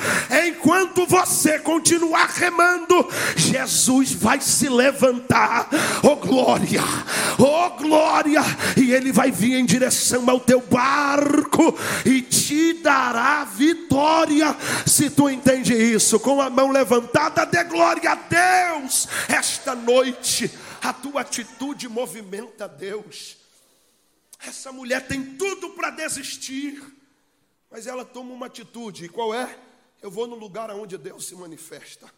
enquanto 0.47 1.07
você 1.07 1.59
continuar 1.59 2.29
remando, 2.35 3.09
Jesus 3.37 4.13
vai 4.13 4.41
se 4.41 4.69
levantar, 4.69 5.69
oh 6.03 6.17
glória, 6.17 6.83
oh 7.39 7.71
glória, 7.71 7.86
e 8.77 8.93
ele 8.93 9.13
vai 9.13 9.31
vir 9.31 9.55
em 9.55 9.65
direção 9.65 10.29
ao 10.29 10.41
teu 10.41 10.61
barco 10.61 11.77
e 12.05 12.23
te 12.23 12.75
dará 12.75 13.45
vitória. 13.45 14.57
Se 14.87 15.11
tu 15.11 15.29
entende 15.29 15.75
isso, 15.75 16.19
com 16.21 16.41
a 16.41 16.51
mão 16.51 16.71
levantada, 16.71 17.45
dê 17.47 17.65
glória 17.65 18.11
a 18.11 18.15
Deus. 18.15 19.09
Esta 19.29 19.75
noite, 19.75 20.51
a 20.83 20.93
tua 20.93 21.21
atitude 21.21 21.89
movimenta 21.89 22.69
Deus. 22.69 23.37
Essa 24.47 24.71
mulher 24.73 25.07
tem 25.07 25.25
tudo 25.37 25.71
para 25.71 25.91
desistir, 25.91 26.83
mas 27.71 27.87
ela 27.87 28.05
toma 28.05 28.33
uma 28.33 28.47
atitude, 28.47 29.07
e 29.07 29.09
qual 29.09 29.35
é? 29.35 29.59
Eu 30.03 30.11
vou 30.11 30.27
no 30.27 30.37
lugar 30.37 30.71
onde 30.71 30.97
Deus 30.99 31.27
se 31.27 31.35
manifesta. 31.35 32.09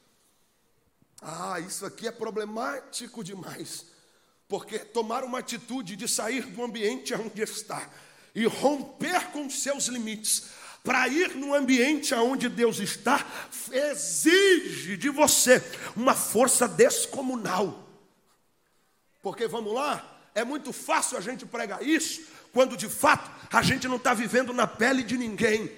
Ah, 1.20 1.58
isso 1.60 1.84
aqui 1.86 2.06
é 2.06 2.12
problemático 2.12 3.24
demais. 3.24 3.86
Porque 4.48 4.78
tomar 4.78 5.24
uma 5.24 5.40
atitude 5.40 5.94
de 5.94 6.08
sair 6.08 6.42
do 6.46 6.64
ambiente 6.64 7.14
onde 7.14 7.42
está 7.42 7.88
e 8.34 8.46
romper 8.46 9.26
com 9.26 9.48
seus 9.50 9.86
limites 9.86 10.44
para 10.82 11.06
ir 11.06 11.34
no 11.36 11.54
ambiente 11.54 12.14
onde 12.14 12.48
Deus 12.48 12.78
está 12.78 13.26
exige 13.70 14.96
de 14.96 15.10
você 15.10 15.62
uma 15.94 16.14
força 16.14 16.66
descomunal. 16.66 17.86
Porque 19.22 19.46
vamos 19.46 19.74
lá, 19.74 20.30
é 20.34 20.44
muito 20.44 20.72
fácil 20.72 21.18
a 21.18 21.20
gente 21.20 21.44
pregar 21.44 21.82
isso 21.82 22.22
quando 22.50 22.74
de 22.74 22.88
fato 22.88 23.30
a 23.52 23.60
gente 23.60 23.86
não 23.86 23.96
está 23.96 24.14
vivendo 24.14 24.54
na 24.54 24.66
pele 24.66 25.02
de 25.02 25.18
ninguém. 25.18 25.70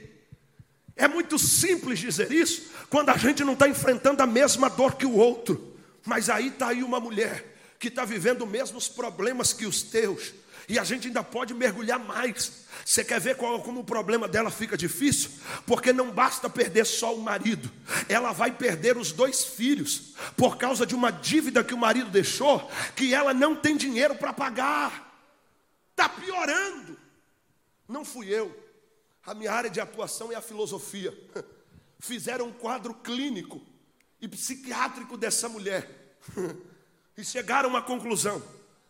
É 0.94 1.08
muito 1.08 1.40
simples 1.40 1.98
dizer 1.98 2.30
isso 2.30 2.70
quando 2.88 3.08
a 3.08 3.16
gente 3.16 3.42
não 3.42 3.54
está 3.54 3.66
enfrentando 3.68 4.22
a 4.22 4.26
mesma 4.26 4.70
dor 4.70 4.94
que 4.94 5.06
o 5.06 5.16
outro. 5.16 5.76
Mas 6.06 6.30
aí 6.30 6.48
está 6.48 6.68
aí 6.68 6.84
uma 6.84 7.00
mulher 7.00 7.50
que 7.80 7.88
está 7.88 8.04
vivendo 8.04 8.44
os 8.44 8.50
mesmos 8.50 8.88
problemas 8.88 9.54
que 9.54 9.64
os 9.64 9.82
teus, 9.82 10.34
e 10.68 10.78
a 10.78 10.84
gente 10.84 11.08
ainda 11.08 11.24
pode 11.24 11.54
mergulhar 11.54 11.98
mais. 11.98 12.66
Você 12.84 13.02
quer 13.02 13.18
ver 13.18 13.36
qual, 13.36 13.62
como 13.62 13.80
o 13.80 13.84
problema 13.84 14.28
dela 14.28 14.50
fica 14.50 14.76
difícil? 14.76 15.30
Porque 15.66 15.90
não 15.90 16.10
basta 16.10 16.48
perder 16.50 16.84
só 16.84 17.14
o 17.14 17.22
marido, 17.22 17.72
ela 18.06 18.32
vai 18.32 18.52
perder 18.52 18.98
os 18.98 19.12
dois 19.12 19.42
filhos, 19.42 20.14
por 20.36 20.58
causa 20.58 20.84
de 20.84 20.94
uma 20.94 21.10
dívida 21.10 21.64
que 21.64 21.72
o 21.72 21.78
marido 21.78 22.10
deixou, 22.10 22.70
que 22.94 23.14
ela 23.14 23.32
não 23.32 23.56
tem 23.56 23.78
dinheiro 23.78 24.14
para 24.14 24.34
pagar. 24.34 25.10
Está 25.90 26.06
piorando. 26.06 26.98
Não 27.88 28.04
fui 28.04 28.28
eu. 28.28 28.54
A 29.24 29.32
minha 29.34 29.52
área 29.52 29.70
de 29.70 29.80
atuação 29.80 30.30
é 30.30 30.34
a 30.34 30.42
filosofia. 30.42 31.16
Fizeram 31.98 32.48
um 32.48 32.52
quadro 32.52 32.94
clínico 32.94 33.60
e 34.20 34.28
psiquiátrico 34.28 35.16
dessa 35.16 35.48
mulher. 35.48 36.18
e 37.20 37.24
chegaram 37.24 37.76
à 37.76 37.82
conclusão 37.82 38.42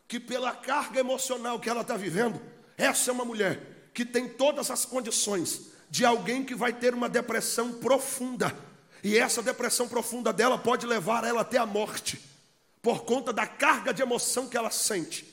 que, 0.07 0.21
pela 0.21 0.53
carga 0.53 1.01
emocional 1.01 1.59
que 1.59 1.69
ela 1.69 1.83
está 1.83 1.97
vivendo, 1.97 2.41
essa 2.79 3.11
é 3.11 3.13
uma 3.13 3.25
mulher 3.25 3.91
que 3.93 4.05
tem 4.05 4.29
todas 4.29 4.71
as 4.71 4.85
condições 4.85 5.73
de 5.91 6.05
alguém 6.05 6.45
que 6.45 6.55
vai 6.55 6.73
ter 6.73 6.95
uma 6.95 7.09
depressão 7.09 7.73
profunda. 7.75 8.57
E 9.03 9.19
essa 9.19 9.43
depressão 9.43 9.89
profunda 9.89 10.33
dela 10.33 10.57
pode 10.57 10.87
levar 10.87 11.25
ela 11.25 11.41
até 11.41 11.59
a 11.59 11.67
morte, 11.67 12.21
por 12.81 13.05
conta 13.05 13.33
da 13.33 13.47
carga 13.47 13.93
de 13.93 14.01
emoção 14.01 14.49
que 14.49 14.57
ela 14.57 14.71
sente. 14.71 15.27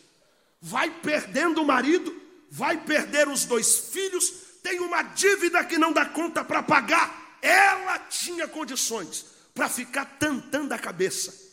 Vai 0.60 0.90
perdendo 0.90 1.62
o 1.62 1.66
marido, 1.66 2.14
vai 2.50 2.78
perder 2.78 3.28
os 3.28 3.46
dois 3.46 3.78
filhos, 3.92 4.34
tem 4.64 4.80
uma 4.80 5.04
dívida 5.04 5.64
que 5.64 5.78
não 5.78 5.94
dá 5.94 6.06
conta 6.06 6.44
para 6.44 6.64
pagar. 6.64 7.38
Ela 7.42 8.00
tinha 8.00 8.48
condições 8.48 9.26
para 9.54 9.70
ficar 9.70 10.06
tantando 10.20 10.74
a 10.74 10.80
cabeça 10.80 11.47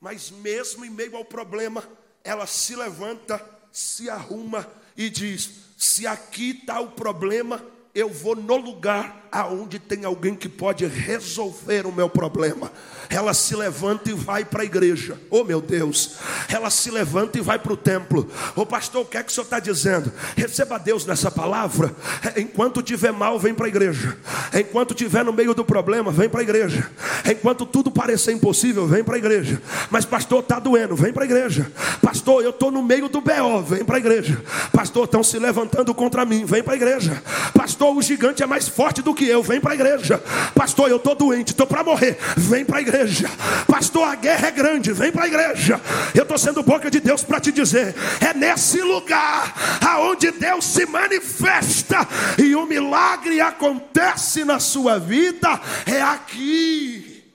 mas 0.00 0.30
mesmo 0.30 0.84
em 0.84 0.90
meio 0.90 1.16
ao 1.16 1.24
problema, 1.24 1.84
ela 2.24 2.46
se 2.46 2.74
levanta, 2.74 3.44
se 3.70 4.08
arruma 4.08 4.66
e 4.96 5.10
diz: 5.10 5.50
se 5.76 6.06
aqui 6.06 6.50
está 6.50 6.80
o 6.80 6.92
problema, 6.92 7.64
eu 7.94 8.08
vou 8.08 8.34
no 8.34 8.56
lugar 8.56 9.28
aonde 9.32 9.78
tem 9.78 10.04
alguém 10.04 10.34
que 10.34 10.48
pode 10.48 10.86
resolver 10.86 11.86
o 11.86 11.92
meu 11.92 12.08
problema. 12.08 12.70
Ela 13.08 13.34
se 13.34 13.56
levanta 13.56 14.10
e 14.10 14.14
vai 14.14 14.44
para 14.44 14.62
a 14.62 14.64
igreja. 14.64 15.18
Oh 15.28 15.42
meu 15.42 15.60
Deus, 15.60 16.16
ela 16.48 16.70
se 16.70 16.90
levanta 16.90 17.38
e 17.38 17.40
vai 17.40 17.58
para 17.58 17.72
o 17.72 17.76
templo. 17.76 18.28
Ô 18.54 18.62
oh, 18.62 18.66
pastor, 18.66 19.02
o 19.02 19.04
que 19.04 19.16
é 19.16 19.22
que 19.22 19.30
o 19.30 19.34
senhor 19.34 19.44
está 19.44 19.58
dizendo? 19.58 20.12
Receba 20.36 20.78
Deus 20.78 21.06
nessa 21.06 21.30
palavra. 21.30 21.94
Enquanto 22.36 22.82
tiver 22.82 23.12
mal, 23.12 23.38
vem 23.38 23.54
para 23.54 23.66
a 23.66 23.68
igreja. 23.68 24.16
Enquanto 24.54 24.94
tiver 24.94 25.24
no 25.24 25.32
meio 25.32 25.54
do 25.54 25.64
problema, 25.64 26.12
vem 26.12 26.28
para 26.28 26.40
a 26.40 26.42
igreja. 26.42 26.90
Enquanto 27.28 27.66
tudo 27.66 27.90
parecer 27.90 28.32
impossível, 28.32 28.86
vem 28.86 29.02
para 29.02 29.16
a 29.16 29.18
igreja. 29.18 29.60
Mas 29.90 30.04
pastor, 30.04 30.40
está 30.40 30.58
doendo, 30.58 30.94
vem 30.94 31.12
para 31.12 31.24
a 31.24 31.26
igreja. 31.26 31.70
Pastor, 32.00 32.42
eu 32.42 32.50
estou 32.50 32.70
no 32.70 32.82
meio 32.82 33.08
do 33.08 33.20
BO, 33.20 33.62
vem 33.66 33.84
para 33.84 33.96
a 33.96 33.98
igreja. 33.98 34.42
Pastor, 34.72 35.04
estão 35.04 35.22
se 35.22 35.38
levantando 35.38 35.94
contra 35.94 36.24
mim, 36.24 36.44
vem 36.44 36.62
para 36.62 36.74
a 36.74 36.76
igreja. 36.76 37.22
Pastor, 37.54 37.96
o 37.96 38.02
gigante 38.02 38.42
é 38.42 38.46
mais 38.46 38.68
forte 38.68 39.02
do 39.02 39.14
que 39.14 39.19
que 39.20 39.26
eu, 39.26 39.42
vem 39.42 39.60
para 39.60 39.72
a 39.72 39.74
igreja. 39.74 40.16
Pastor, 40.54 40.88
eu 40.88 40.96
estou 40.96 41.14
doente, 41.14 41.50
estou 41.50 41.66
para 41.66 41.84
morrer, 41.84 42.16
vem 42.38 42.64
para 42.64 42.78
a 42.78 42.80
igreja. 42.80 43.28
Pastor, 43.66 44.08
a 44.08 44.14
guerra 44.14 44.48
é 44.48 44.50
grande, 44.50 44.94
vem 44.94 45.12
para 45.12 45.24
a 45.24 45.26
igreja. 45.26 45.78
Eu 46.14 46.22
estou 46.22 46.38
sendo 46.38 46.62
boca 46.62 46.90
de 46.90 47.00
Deus 47.00 47.22
para 47.22 47.38
te 47.38 47.52
dizer: 47.52 47.94
é 48.18 48.32
nesse 48.32 48.80
lugar 48.80 49.54
aonde 49.86 50.30
Deus 50.30 50.64
se 50.64 50.86
manifesta 50.86 51.98
e 52.42 52.54
o 52.54 52.64
milagre 52.64 53.42
acontece 53.42 54.42
na 54.42 54.58
sua 54.58 54.98
vida, 54.98 55.48
é 55.86 56.00
aqui. 56.00 57.30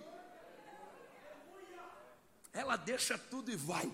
Ela 2.52 2.78
deixa 2.78 3.16
tudo 3.16 3.52
e 3.52 3.56
vai. 3.56 3.88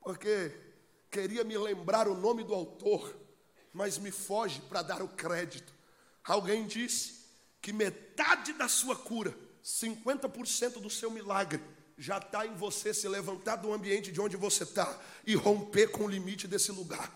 Porque 0.00 0.52
queria 1.10 1.42
me 1.42 1.58
lembrar 1.58 2.06
o 2.06 2.14
nome 2.14 2.44
do 2.44 2.54
autor 2.54 3.23
mas 3.74 3.98
me 3.98 4.12
foge 4.12 4.60
para 4.62 4.80
dar 4.82 5.02
o 5.02 5.08
crédito. 5.08 5.74
Alguém 6.24 6.66
disse 6.66 7.24
que 7.60 7.72
metade 7.72 8.52
da 8.52 8.68
sua 8.68 8.94
cura, 8.94 9.36
50% 9.62 10.80
do 10.80 10.88
seu 10.88 11.10
milagre, 11.10 11.60
já 11.98 12.18
está 12.18 12.46
em 12.46 12.54
você 12.54 12.94
se 12.94 13.08
levantar 13.08 13.56
do 13.56 13.72
ambiente 13.72 14.12
de 14.12 14.20
onde 14.20 14.36
você 14.36 14.62
está 14.62 14.98
e 15.26 15.34
romper 15.34 15.88
com 15.88 16.04
o 16.04 16.08
limite 16.08 16.46
desse 16.46 16.70
lugar. 16.72 17.12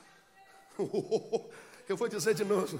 Eu 1.88 1.96
vou 1.96 2.06
dizer 2.06 2.34
de 2.34 2.44
novo: 2.44 2.78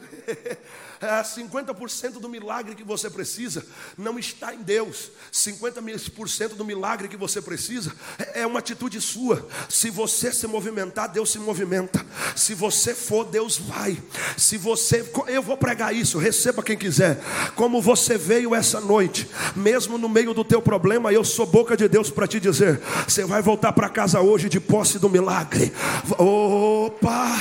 50% 1.00 2.04
é, 2.04 2.20
do 2.20 2.28
milagre 2.28 2.74
que 2.74 2.84
você 2.84 3.08
precisa 3.08 3.64
não 3.96 4.18
está 4.18 4.54
em 4.54 4.58
Deus, 4.58 5.10
50% 5.32 6.48
do 6.50 6.64
milagre 6.64 7.08
que 7.08 7.16
você 7.16 7.40
precisa 7.40 7.90
é 8.34 8.46
uma 8.46 8.58
atitude 8.58 9.00
sua. 9.00 9.48
Se 9.66 9.88
você 9.88 10.30
se 10.30 10.46
movimentar, 10.46 11.10
Deus 11.10 11.30
se 11.30 11.38
movimenta. 11.38 12.04
Se 12.36 12.52
você 12.52 12.94
for, 12.94 13.24
Deus 13.24 13.56
vai. 13.56 13.98
Se 14.36 14.58
você, 14.58 15.10
eu 15.28 15.42
vou 15.42 15.56
pregar 15.56 15.94
isso, 15.94 16.18
receba 16.18 16.62
quem 16.62 16.76
quiser. 16.76 17.18
Como 17.54 17.80
você 17.80 18.18
veio 18.18 18.54
essa 18.54 18.78
noite, 18.78 19.26
mesmo 19.56 19.96
no 19.96 20.08
meio 20.08 20.34
do 20.34 20.44
teu 20.44 20.60
problema, 20.60 21.10
eu 21.10 21.24
sou 21.24 21.46
boca 21.46 21.74
de 21.74 21.88
Deus 21.88 22.10
para 22.10 22.26
te 22.26 22.38
dizer: 22.38 22.78
você 23.06 23.24
vai 23.24 23.40
voltar 23.40 23.72
para 23.72 23.88
casa 23.88 24.20
hoje 24.20 24.50
de 24.50 24.60
posse 24.60 24.98
do 24.98 25.08
milagre. 25.08 25.72
Opa! 26.18 27.38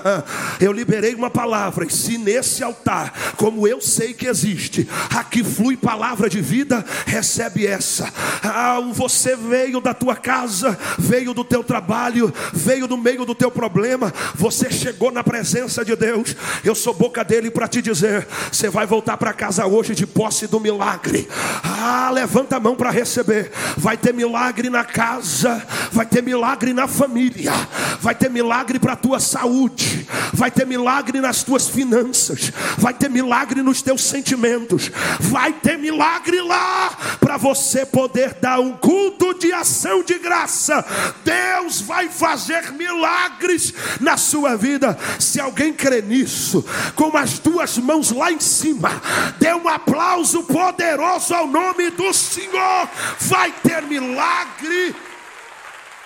Eu 0.60 0.72
liberei 0.72 1.09
uma 1.14 1.30
palavra, 1.30 1.84
e 1.84 1.90
se 1.90 2.18
nesse 2.18 2.62
altar, 2.62 3.34
como 3.36 3.66
eu 3.66 3.80
sei 3.80 4.12
que 4.12 4.26
existe, 4.26 4.88
aqui 5.14 5.42
flui 5.42 5.76
palavra 5.76 6.28
de 6.28 6.40
vida, 6.40 6.84
recebe 7.06 7.66
essa. 7.66 8.12
Ah, 8.42 8.80
você 8.92 9.36
veio 9.36 9.80
da 9.80 9.94
tua 9.94 10.16
casa, 10.16 10.78
veio 10.98 11.34
do 11.34 11.44
teu 11.44 11.64
trabalho, 11.64 12.32
veio 12.52 12.86
do 12.86 12.96
meio 12.96 13.24
do 13.24 13.34
teu 13.34 13.50
problema, 13.50 14.12
você 14.34 14.70
chegou 14.70 15.10
na 15.10 15.24
presença 15.24 15.84
de 15.84 15.94
Deus. 15.96 16.36
Eu 16.64 16.74
sou 16.74 16.94
boca 16.94 17.24
dele 17.24 17.50
para 17.50 17.68
te 17.68 17.82
dizer: 17.82 18.26
você 18.50 18.68
vai 18.68 18.86
voltar 18.86 19.16
para 19.16 19.32
casa 19.32 19.66
hoje 19.66 19.94
de 19.94 20.06
posse 20.06 20.46
do 20.46 20.60
milagre. 20.60 21.28
Ah, 21.62 22.10
levanta 22.12 22.56
a 22.56 22.60
mão 22.60 22.76
para 22.76 22.90
receber. 22.90 23.50
Vai 23.76 23.96
ter 23.96 24.12
milagre 24.12 24.68
na 24.68 24.84
casa, 24.84 25.66
vai 25.90 26.06
ter 26.06 26.22
milagre 26.22 26.72
na 26.72 26.86
família, 26.86 27.52
vai 28.00 28.14
ter 28.14 28.28
milagre 28.28 28.78
para 28.78 28.92
a 28.92 28.96
tua 28.96 29.20
saúde, 29.20 30.06
vai 30.32 30.50
ter 30.50 30.66
milagre 30.66 30.99
nas 31.20 31.42
tuas 31.42 31.68
finanças, 31.68 32.52
vai 32.76 32.92
ter 32.92 33.08
milagre 33.08 33.62
nos 33.62 33.80
teus 33.82 34.02
sentimentos, 34.02 34.90
vai 35.18 35.52
ter 35.52 35.78
milagre 35.78 36.40
lá 36.42 36.90
para 37.18 37.36
você 37.36 37.86
poder 37.86 38.34
dar 38.34 38.60
um 38.60 38.76
culto 38.76 39.34
de 39.34 39.52
ação 39.52 40.02
de 40.02 40.18
graça. 40.18 40.84
Deus 41.24 41.80
vai 41.80 42.08
fazer 42.08 42.72
milagres 42.72 43.72
na 44.00 44.16
sua 44.16 44.56
vida. 44.56 44.98
Se 45.18 45.40
alguém 45.40 45.72
crê 45.72 46.02
nisso, 46.02 46.64
com 46.94 47.16
as 47.16 47.38
duas 47.38 47.78
mãos 47.78 48.10
lá 48.10 48.30
em 48.30 48.40
cima, 48.40 48.90
dê 49.38 49.54
um 49.54 49.68
aplauso 49.68 50.42
poderoso 50.42 51.34
ao 51.34 51.46
nome 51.46 51.90
do 51.90 52.12
Senhor. 52.12 52.88
Vai 53.20 53.52
ter 53.62 53.82
milagre. 53.82 54.94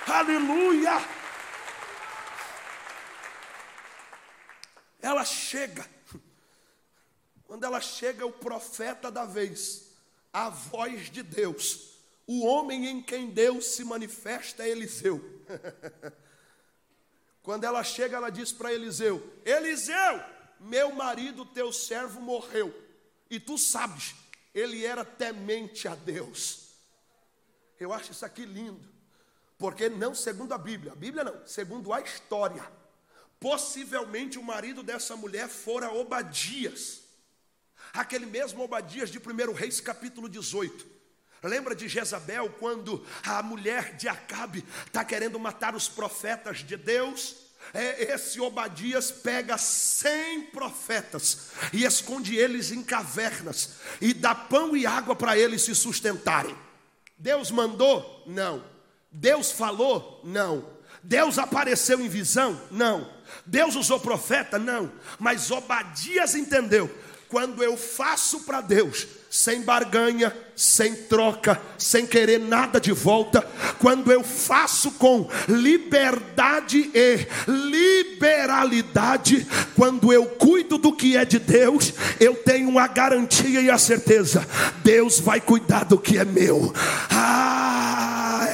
Aleluia. 0.07 1.24
Ela 5.05 5.23
chega. 5.23 5.87
Quando 7.47 7.65
ela 7.65 7.79
chega, 7.79 8.25
o 8.25 8.33
profeta 8.33 9.11
da 9.11 9.27
vez, 9.27 9.91
a 10.33 10.49
voz 10.49 11.11
de 11.11 11.23
Deus, 11.23 11.99
o 12.27 12.47
homem 12.47 12.87
em 12.87 13.03
quem 13.03 13.29
Deus 13.29 13.67
se 13.67 13.85
manifesta 13.85 14.63
é 14.63 14.71
Eliseu. 14.71 15.23
Quando 17.43 17.65
ela 17.65 17.85
chega, 17.85 18.17
ela 18.17 18.31
diz 18.31 18.51
para 18.51 18.73
Eliseu: 18.73 19.23
Eliseu, 19.45 20.25
meu 20.59 20.95
marido, 20.95 21.45
teu 21.45 21.71
servo, 21.71 22.19
morreu. 22.19 22.75
E 23.29 23.39
tu 23.39 23.59
sabes, 23.59 24.15
ele 24.55 24.87
era 24.87 25.05
temente 25.05 25.87
a 25.87 25.95
Deus. 25.95 26.71
Eu 27.79 27.93
acho 27.93 28.13
isso 28.13 28.25
aqui 28.25 28.47
lindo, 28.47 28.89
porque 29.59 29.91
não 29.91 30.15
segundo 30.15 30.55
a 30.55 30.59
Bíblia, 30.59 30.93
a 30.93 30.97
Bíblia 30.97 31.25
não, 31.25 31.47
segundo 31.47 31.93
a 31.93 32.01
história. 32.01 32.67
Possivelmente 33.45 34.39
o 34.39 34.43
marido 34.43 34.83
dessa 34.83 35.15
mulher 35.17 35.51
fora 35.51 35.93
Obadias, 35.93 37.03
aquele 37.93 38.25
mesmo 38.25 38.63
Obadias 38.65 39.11
de 39.11 39.19
1 39.19 39.53
Reis 39.53 39.83
capítulo 39.83 40.31
18. 40.31 40.87
Lembra 41.43 41.75
de 41.75 41.87
Jezabel 41.87 42.49
quando 42.59 43.05
a 43.23 43.43
mulher 43.43 43.97
de 43.97 44.09
Acabe 44.09 44.65
está 44.87 45.05
querendo 45.05 45.39
matar 45.39 45.75
os 45.75 45.91
profetas 45.91 46.61
de 46.65 46.75
Deus? 46.75 47.37
É, 47.75 48.15
esse 48.15 48.41
Obadias 48.41 49.11
pega 49.11 49.59
cem 49.59 50.47
profetas 50.47 51.51
e 51.71 51.85
esconde 51.85 52.35
eles 52.35 52.73
em 52.73 52.83
cavernas 52.83 53.75
e 54.01 54.15
dá 54.15 54.35
pão 54.35 54.75
e 54.75 54.87
água 54.87 55.15
para 55.15 55.37
eles 55.37 55.61
se 55.61 55.75
sustentarem. 55.75 56.57
Deus 57.19 57.51
mandou? 57.51 58.25
Não. 58.27 58.65
Deus 59.13 59.51
falou? 59.51 60.23
Não. 60.25 60.67
Deus 61.03 61.39
apareceu 61.39 62.01
em 62.01 62.09
visão? 62.09 62.59
Não. 62.71 63.14
Deus 63.47 63.77
usou 63.77 64.01
profeta? 64.01 64.59
Não. 64.59 64.91
Mas 65.19 65.51
Obadias 65.51 66.35
entendeu: 66.35 66.91
quando 67.29 67.63
eu 67.63 67.77
faço 67.77 68.41
para 68.41 68.61
Deus, 68.61 69.07
sem 69.29 69.63
barganha, 69.63 70.33
sem 70.55 70.95
troca, 70.95 71.61
sem 71.77 72.07
querer 72.07 72.39
nada 72.39 72.81
de 72.81 72.93
volta, 72.93 73.45
quando 73.81 74.13
eu 74.13 74.23
faço 74.23 74.93
com 74.93 75.29
liberdade 75.49 76.93
e 76.95 77.27
liberalidade, 77.49 79.45
quando 79.75 80.13
eu 80.13 80.27
cuido 80.27 80.79
do 80.79 80.95
que 80.95 81.17
é 81.17 81.25
de 81.25 81.41
Deus, 81.41 81.93
eu 82.21 82.37
tenho 82.37 82.79
a 82.79 82.87
garantia 82.87 83.61
e 83.61 83.69
a 83.69 83.79
certeza: 83.79 84.47
Deus 84.85 85.19
vai 85.19 85.41
cuidar 85.41 85.85
do 85.85 85.99
que 85.99 86.17
é 86.17 86.25
meu. 86.25 86.73
Ah! 87.11 88.04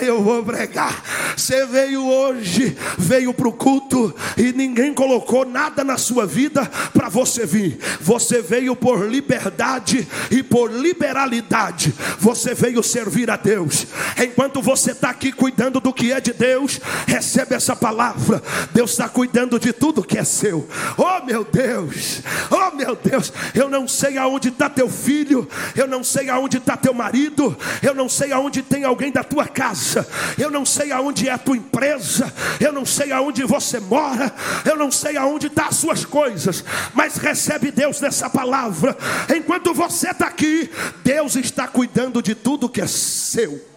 Eu 0.02 0.22
vou 0.22 0.42
pregar. 0.44 1.02
Você 1.36 1.64
veio 1.66 2.06
hoje, 2.06 2.76
veio 2.98 3.32
para 3.32 3.48
o 3.48 3.52
culto 3.52 4.14
e 4.36 4.52
ninguém 4.52 4.92
colocou 4.94 5.44
nada 5.44 5.82
na 5.84 5.96
sua 5.96 6.26
vida 6.26 6.64
para 6.92 7.08
você 7.08 7.46
vir. 7.46 7.78
Você 8.00 8.40
veio 8.40 8.76
por 8.76 9.08
liberdade 9.08 10.06
e 10.30 10.42
por 10.42 10.70
liberalidade. 10.70 11.94
Você 12.18 12.54
veio 12.54 12.82
servir 12.82 13.30
a 13.30 13.36
Deus. 13.36 13.86
Enquanto 14.22 14.60
você 14.62 14.92
está 14.92 15.10
aqui 15.10 15.32
cuidando 15.32 15.80
do 15.80 15.92
que 15.92 16.12
é 16.12 16.20
de 16.20 16.32
Deus, 16.32 16.80
recebe 17.06 17.54
essa 17.54 17.74
palavra. 17.74 18.42
Deus 18.72 18.92
está 18.92 19.08
cuidando 19.08 19.58
de 19.58 19.72
tudo 19.72 20.02
que 20.02 20.18
é 20.18 20.24
seu. 20.24 20.68
Oh 20.96 21.24
meu 21.24 21.44
Deus, 21.44 22.20
oh 22.50 22.76
meu 22.76 22.96
Deus, 22.96 23.32
eu 23.54 23.68
não 23.68 23.88
sei 23.88 24.18
aonde 24.18 24.48
está 24.48 24.68
teu 24.68 24.88
filho, 24.88 25.48
eu 25.74 25.86
não 25.86 26.04
sei 26.04 26.28
aonde 26.28 26.58
está 26.58 26.76
teu 26.76 26.94
marido, 26.94 27.56
eu 27.82 27.94
não 27.94 28.08
sei 28.08 28.32
aonde 28.32 28.62
tem 28.62 28.84
alguém 28.84 29.10
da 29.10 29.24
tua 29.24 29.46
casa 29.46 29.89
casa, 29.90 30.06
eu 30.38 30.50
não 30.50 30.64
sei 30.64 30.92
aonde 30.92 31.28
é 31.28 31.32
a 31.32 31.38
tua 31.38 31.56
empresa, 31.56 32.32
eu 32.60 32.72
não 32.72 32.86
sei 32.86 33.10
aonde 33.10 33.44
você 33.44 33.80
mora, 33.80 34.32
eu 34.64 34.76
não 34.76 34.90
sei 34.90 35.16
aonde 35.16 35.48
estão 35.48 35.64
tá 35.64 35.70
as 35.70 35.76
suas 35.76 36.04
coisas, 36.04 36.64
mas 36.94 37.16
recebe 37.16 37.70
Deus 37.70 38.00
nessa 38.00 38.30
palavra. 38.30 38.96
Enquanto 39.34 39.74
você 39.74 40.10
está 40.10 40.26
aqui, 40.26 40.70
Deus 41.02 41.34
está 41.36 41.66
cuidando 41.66 42.22
de 42.22 42.34
tudo 42.34 42.68
que 42.68 42.80
é 42.80 42.86
seu. 42.86 43.68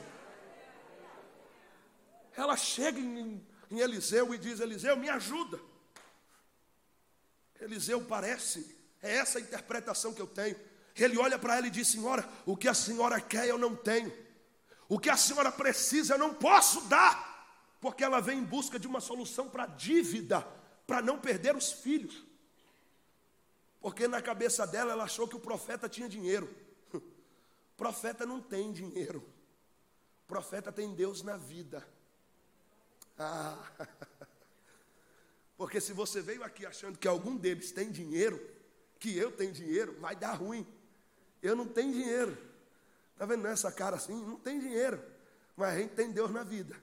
Ela 2.35 2.55
chega 2.57 2.99
em, 2.99 3.41
em 3.71 3.79
Eliseu 3.79 4.33
e 4.33 4.37
diz: 4.37 4.59
Eliseu, 4.59 4.95
me 4.97 5.09
ajuda. 5.09 5.59
Eliseu 7.59 8.01
parece, 8.01 8.75
é 9.01 9.15
essa 9.17 9.39
a 9.39 9.41
interpretação 9.41 10.13
que 10.13 10.21
eu 10.21 10.27
tenho. 10.27 10.55
Ele 10.95 11.17
olha 11.17 11.39
para 11.39 11.57
ela 11.57 11.67
e 11.67 11.71
diz: 11.71 11.87
Senhora, 11.87 12.27
o 12.45 12.55
que 12.55 12.67
a 12.67 12.73
senhora 12.73 13.19
quer 13.19 13.47
eu 13.47 13.57
não 13.57 13.75
tenho. 13.75 14.11
O 14.93 14.99
que 14.99 15.09
a 15.09 15.17
senhora 15.17 15.51
precisa 15.51 16.13
eu 16.13 16.19
não 16.19 16.35
posso 16.35 16.81
dar, 16.81 17.75
porque 17.81 18.03
ela 18.03 18.21
vem 18.21 18.37
em 18.37 18.43
busca 18.43 18.77
de 18.77 18.85
uma 18.85 19.01
solução 19.01 19.49
para 19.49 19.63
a 19.63 19.65
dívida, 19.65 20.41
para 20.85 21.01
não 21.01 21.17
perder 21.17 21.55
os 21.55 21.71
filhos. 21.71 22.23
Porque 23.81 24.07
na 24.07 24.21
cabeça 24.21 24.67
dela 24.67 24.91
ela 24.91 25.05
achou 25.05 25.27
que 25.27 25.35
o 25.35 25.39
profeta 25.39 25.89
tinha 25.89 26.07
dinheiro. 26.07 26.47
O 26.93 27.01
profeta 27.75 28.23
não 28.23 28.39
tem 28.39 28.71
dinheiro. 28.71 29.27
O 30.25 30.27
profeta 30.27 30.71
tem 30.71 30.93
Deus 30.93 31.23
na 31.23 31.37
vida. 31.37 31.83
Ah. 33.17 33.57
Porque 35.57 35.81
se 35.81 35.91
você 35.91 36.21
veio 36.21 36.43
aqui 36.43 36.67
achando 36.67 36.99
que 36.99 37.07
algum 37.07 37.35
deles 37.35 37.71
tem 37.71 37.89
dinheiro, 37.89 38.39
que 38.99 39.17
eu 39.17 39.31
tenho 39.31 39.51
dinheiro, 39.51 39.99
vai 39.99 40.15
dar 40.15 40.33
ruim. 40.33 40.67
Eu 41.41 41.55
não 41.55 41.65
tenho 41.65 41.91
dinheiro. 41.91 42.52
Está 43.13 43.25
vendo 43.25 43.43
nessa 43.43 43.71
cara 43.71 43.95
assim? 43.95 44.13
Não 44.25 44.37
tem 44.37 44.59
dinheiro, 44.59 45.01
mas 45.55 45.73
a 45.73 45.77
gente 45.79 45.91
tem 45.91 46.11
Deus 46.11 46.31
na 46.31 46.43
vida. 46.43 46.75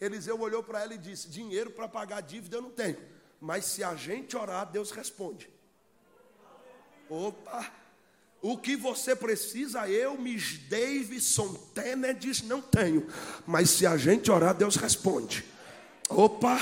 Eliseu 0.00 0.38
olhou 0.40 0.62
para 0.62 0.82
ela 0.82 0.94
e 0.94 0.98
disse: 0.98 1.28
Dinheiro 1.28 1.70
para 1.70 1.88
pagar 1.88 2.18
a 2.18 2.20
dívida 2.20 2.56
eu 2.56 2.62
não 2.62 2.70
tenho, 2.70 2.98
mas 3.40 3.64
se 3.64 3.82
a 3.84 3.94
gente 3.94 4.36
orar, 4.36 4.70
Deus 4.70 4.90
responde. 4.90 5.50
Opa! 7.08 7.80
O 8.42 8.56
que 8.56 8.74
você 8.74 9.14
precisa, 9.14 9.86
eu, 9.88 10.16
Miss 10.16 10.58
Davison 10.68 11.52
Tenedis, 11.74 12.40
não 12.40 12.62
tenho. 12.62 13.06
Mas 13.46 13.68
se 13.70 13.86
a 13.86 13.98
gente 13.98 14.30
orar, 14.30 14.54
Deus 14.54 14.76
responde. 14.76 15.44
Opa, 16.12 16.58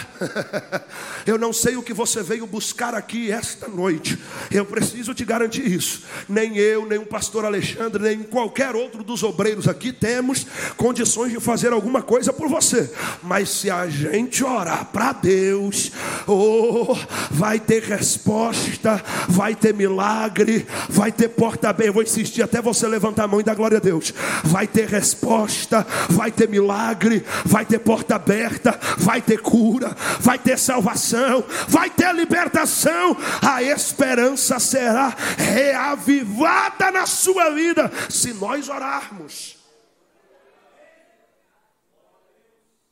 eu 1.27 1.39
não 1.39 1.55
sei 1.55 1.75
o 1.75 1.83
que 1.83 1.95
você 1.95 2.23
veio 2.23 2.47
buscar 2.47 2.95
aqui 2.95 3.33
esta 3.33 3.67
noite. 3.67 4.19
Eu 4.51 4.67
preciso 4.67 5.15
te 5.15 5.25
garantir 5.25 5.67
isso. 5.67 6.03
Nem 6.29 6.59
eu, 6.59 6.85
nem 6.85 6.99
o 6.99 7.07
pastor 7.07 7.47
Alexandre, 7.47 8.03
nem 8.03 8.23
qualquer 8.23 8.77
outro 8.77 9.03
dos 9.03 9.23
obreiros 9.23 9.67
aqui 9.67 9.91
temos 9.91 10.47
condições 10.77 11.33
de 11.33 11.41
fazer 11.41 11.73
alguma 11.73 12.03
coisa 12.03 12.31
por 12.31 12.47
você. 12.47 12.93
Mas 13.23 13.49
se 13.49 13.71
a 13.71 13.89
gente 13.89 14.45
orar 14.45 14.85
para 14.93 15.13
Deus, 15.13 15.93
oh, 16.27 16.95
vai 17.31 17.59
ter 17.59 17.83
resposta, 17.85 19.03
vai 19.29 19.55
ter 19.55 19.73
milagre, 19.73 20.67
vai 20.91 21.11
ter 21.11 21.29
porta 21.29 21.71
aberta. 21.71 21.89
Eu 21.89 21.95
vou 21.95 22.03
insistir 22.03 22.43
até 22.43 22.61
você 22.61 22.87
levantar 22.87 23.25
a 23.25 23.29
mão 23.29 23.41
e 23.41 23.45
dar 23.45 23.55
glória 23.55 23.79
a 23.79 23.81
Deus. 23.81 24.13
Vai 24.45 24.67
ter 24.67 24.89
resposta, 24.89 25.87
vai 26.11 26.31
ter 26.31 26.51
milagre, 26.51 27.25
vai 27.47 27.65
ter 27.65 27.79
porta 27.79 28.15
aberta, 28.15 28.79
vai 28.99 29.23
ter 29.23 29.38
cura, 29.41 29.95
vai 30.21 30.39
ter 30.39 30.59
salvação, 30.59 31.45
vai 31.69 31.91
ter 31.91 32.15
libertação. 32.15 33.17
A 33.43 33.63
esperança 33.63 34.59
será 34.59 35.09
reavivada 35.37 36.91
na 36.91 37.07
sua 37.07 37.51
vida 37.51 37.91
se 38.11 38.33
nós 38.33 38.69
orarmos. 38.69 39.57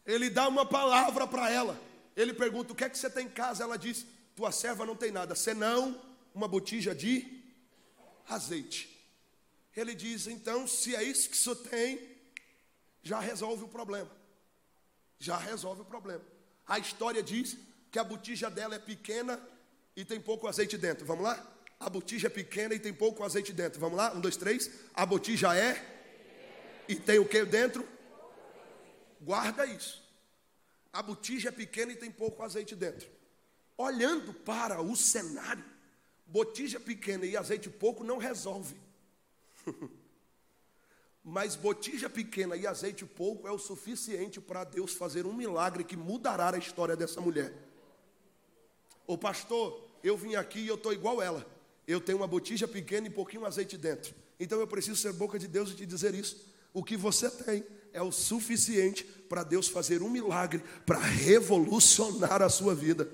Ele 0.06 0.30
dá 0.30 0.46
uma 0.48 0.64
palavra 0.64 1.26
para 1.26 1.50
ela. 1.50 1.78
Ele 2.16 2.32
pergunta: 2.32 2.72
O 2.72 2.76
que 2.76 2.84
é 2.84 2.88
que 2.88 2.96
você 2.96 3.10
tem 3.10 3.26
em 3.26 3.30
casa? 3.30 3.64
Ela 3.64 3.76
diz: 3.76 4.06
Tua 4.34 4.52
serva 4.52 4.86
não 4.86 4.94
tem 4.94 5.10
nada, 5.10 5.34
senão 5.34 6.00
uma 6.34 6.46
botija 6.46 6.94
de 6.94 7.42
azeite. 8.28 8.96
Ele 9.76 9.94
diz: 9.94 10.26
Então, 10.26 10.66
se 10.66 10.94
é 10.94 11.02
isso 11.02 11.28
que 11.28 11.36
você 11.36 11.54
tem, 11.56 12.16
já 13.02 13.20
resolve 13.20 13.64
o 13.64 13.68
problema. 13.68 14.10
Já 15.18 15.36
resolve 15.36 15.82
o 15.82 15.84
problema. 15.84 16.24
A 16.66 16.78
história 16.78 17.22
diz 17.22 17.56
que 17.90 17.98
a 17.98 18.04
botija 18.04 18.50
dela 18.50 18.74
é 18.74 18.78
pequena 18.78 19.40
e 19.94 20.04
tem 20.04 20.20
pouco 20.20 20.48
azeite 20.48 20.76
dentro. 20.76 21.06
Vamos 21.06 21.24
lá? 21.24 21.54
A 21.78 21.88
botija 21.88 22.26
é 22.26 22.30
pequena 22.30 22.74
e 22.74 22.78
tem 22.78 22.92
pouco 22.92 23.22
azeite 23.22 23.52
dentro. 23.52 23.78
Vamos 23.78 23.96
lá? 23.96 24.12
Um, 24.14 24.20
dois, 24.20 24.36
três. 24.36 24.70
A 24.94 25.06
botija 25.06 25.56
é 25.56 25.94
e 26.88 26.94
tem 26.94 27.18
o 27.18 27.28
que 27.28 27.44
dentro? 27.44 27.86
Guarda 29.20 29.66
isso. 29.66 30.02
A 30.92 31.02
botija 31.02 31.50
é 31.50 31.52
pequena 31.52 31.92
e 31.92 31.96
tem 31.96 32.10
pouco 32.10 32.42
azeite 32.42 32.74
dentro. 32.74 33.08
Olhando 33.76 34.32
para 34.32 34.80
o 34.80 34.96
cenário, 34.96 35.64
botija 36.26 36.80
pequena 36.80 37.26
e 37.26 37.36
azeite 37.36 37.68
pouco 37.68 38.02
não 38.02 38.18
resolve. 38.18 38.76
Mas 41.28 41.56
botija 41.56 42.08
pequena 42.08 42.54
e 42.54 42.68
azeite 42.68 43.04
pouco 43.04 43.48
é 43.48 43.50
o 43.50 43.58
suficiente 43.58 44.40
para 44.40 44.62
Deus 44.62 44.92
fazer 44.92 45.26
um 45.26 45.32
milagre 45.32 45.82
que 45.82 45.96
mudará 45.96 46.54
a 46.54 46.58
história 46.58 46.94
dessa 46.94 47.20
mulher. 47.20 47.52
O 49.08 49.18
pastor, 49.18 49.88
eu 50.04 50.16
vim 50.16 50.36
aqui 50.36 50.60
e 50.60 50.68
eu 50.68 50.76
estou 50.76 50.92
igual 50.92 51.20
ela. 51.20 51.44
Eu 51.84 52.00
tenho 52.00 52.18
uma 52.18 52.28
botija 52.28 52.68
pequena 52.68 53.08
e 53.08 53.10
pouquinho 53.10 53.44
azeite 53.44 53.76
dentro. 53.76 54.14
Então 54.38 54.60
eu 54.60 54.68
preciso 54.68 55.02
ser 55.02 55.12
boca 55.14 55.36
de 55.36 55.48
Deus 55.48 55.72
e 55.72 55.74
te 55.74 55.84
dizer 55.84 56.14
isso. 56.14 56.46
O 56.72 56.84
que 56.84 56.96
você 56.96 57.28
tem 57.28 57.66
é 57.92 58.00
o 58.00 58.12
suficiente 58.12 59.02
para 59.02 59.42
Deus 59.42 59.66
fazer 59.66 60.02
um 60.02 60.08
milagre 60.08 60.62
para 60.86 61.00
revolucionar 61.00 62.40
a 62.40 62.48
sua 62.48 62.72
vida. 62.72 63.10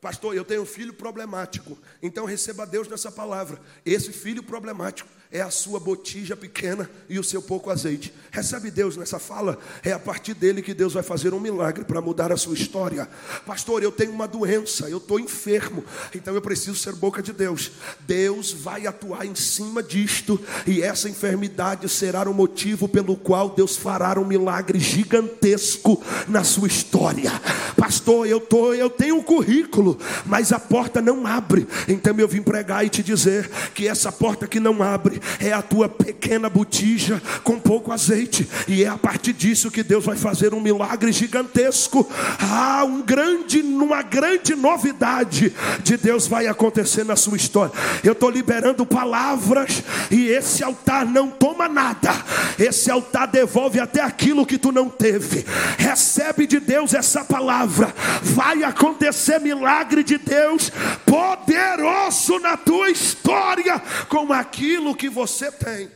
Pastor, 0.00 0.34
eu 0.34 0.44
tenho 0.44 0.62
um 0.62 0.66
filho 0.66 0.92
problemático. 0.92 1.78
Então 2.02 2.24
receba 2.24 2.66
Deus 2.66 2.88
nessa 2.88 3.12
palavra. 3.12 3.60
Esse 3.84 4.12
filho 4.12 4.42
problemático 4.42 5.17
é 5.30 5.42
a 5.42 5.50
sua 5.50 5.78
botija 5.78 6.34
pequena 6.34 6.88
e 7.08 7.18
o 7.18 7.24
seu 7.24 7.42
pouco 7.42 7.70
azeite. 7.70 8.12
Recebe 8.30 8.70
Deus 8.70 8.96
nessa 8.96 9.18
fala, 9.18 9.58
é 9.84 9.92
a 9.92 9.98
partir 9.98 10.32
dele 10.32 10.62
que 10.62 10.72
Deus 10.72 10.94
vai 10.94 11.02
fazer 11.02 11.34
um 11.34 11.40
milagre 11.40 11.84
para 11.84 12.00
mudar 12.00 12.32
a 12.32 12.36
sua 12.36 12.54
história. 12.54 13.06
Pastor, 13.44 13.82
eu 13.82 13.92
tenho 13.92 14.10
uma 14.10 14.26
doença, 14.26 14.88
eu 14.88 14.96
estou 14.96 15.20
enfermo, 15.20 15.84
então 16.14 16.34
eu 16.34 16.40
preciso 16.40 16.76
ser 16.76 16.94
boca 16.94 17.22
de 17.22 17.32
Deus. 17.32 17.72
Deus 18.00 18.52
vai 18.52 18.86
atuar 18.86 19.26
em 19.26 19.34
cima 19.34 19.82
disto, 19.82 20.40
e 20.66 20.80
essa 20.80 21.10
enfermidade 21.10 21.88
será 21.90 22.28
o 22.28 22.34
motivo 22.34 22.88
pelo 22.88 23.14
qual 23.14 23.50
Deus 23.50 23.76
fará 23.76 24.18
um 24.18 24.24
milagre 24.24 24.78
gigantesco 24.78 26.02
na 26.26 26.42
sua 26.42 26.68
história. 26.68 27.30
Pastor, 27.76 28.26
eu, 28.26 28.40
tô, 28.40 28.72
eu 28.72 28.88
tenho 28.88 29.16
um 29.16 29.22
currículo, 29.22 29.98
mas 30.24 30.52
a 30.52 30.58
porta 30.58 31.02
não 31.02 31.26
abre, 31.26 31.68
então 31.86 32.18
eu 32.18 32.26
vim 32.26 32.42
pregar 32.42 32.84
e 32.84 32.88
te 32.88 33.02
dizer 33.02 33.48
que 33.74 33.86
essa 33.86 34.10
porta 34.10 34.46
que 34.46 34.58
não 34.58 34.82
abre 34.82 35.17
é 35.40 35.52
a 35.52 35.62
tua 35.62 35.88
pequena 35.88 36.48
botija 36.48 37.22
com 37.42 37.58
pouco 37.58 37.92
azeite, 37.92 38.48
e 38.66 38.84
é 38.84 38.88
a 38.88 38.98
partir 38.98 39.32
disso 39.32 39.70
que 39.70 39.82
Deus 39.82 40.04
vai 40.04 40.16
fazer 40.16 40.54
um 40.54 40.60
milagre 40.60 41.12
gigantesco. 41.12 42.08
Ah, 42.40 42.84
um 42.84 43.02
grande, 43.02 43.60
uma 43.60 44.02
grande 44.02 44.54
novidade 44.54 45.52
de 45.82 45.96
Deus 45.96 46.26
vai 46.26 46.46
acontecer 46.46 47.04
na 47.04 47.16
sua 47.16 47.36
história. 47.36 47.72
Eu 48.02 48.12
estou 48.12 48.30
liberando 48.30 48.86
palavras, 48.86 49.82
e 50.10 50.28
esse 50.28 50.62
altar 50.62 51.06
não 51.06 51.30
toma 51.30 51.68
nada, 51.68 52.14
esse 52.58 52.90
altar 52.90 53.28
devolve 53.28 53.80
até 53.80 54.00
aquilo 54.00 54.46
que 54.46 54.58
tu 54.58 54.72
não 54.72 54.88
teve. 54.88 55.44
Recebe 55.78 56.46
de 56.46 56.60
Deus 56.60 56.94
essa 56.94 57.24
palavra, 57.24 57.94
vai 58.22 58.62
acontecer 58.64 59.38
milagre 59.40 60.02
de 60.02 60.18
Deus 60.18 60.70
poderoso 61.04 62.38
na 62.38 62.56
tua 62.56 62.90
história 62.90 63.80
com 64.08 64.32
aquilo 64.32 64.94
que 64.94 65.07
você 65.08 65.50
tem. 65.50 65.90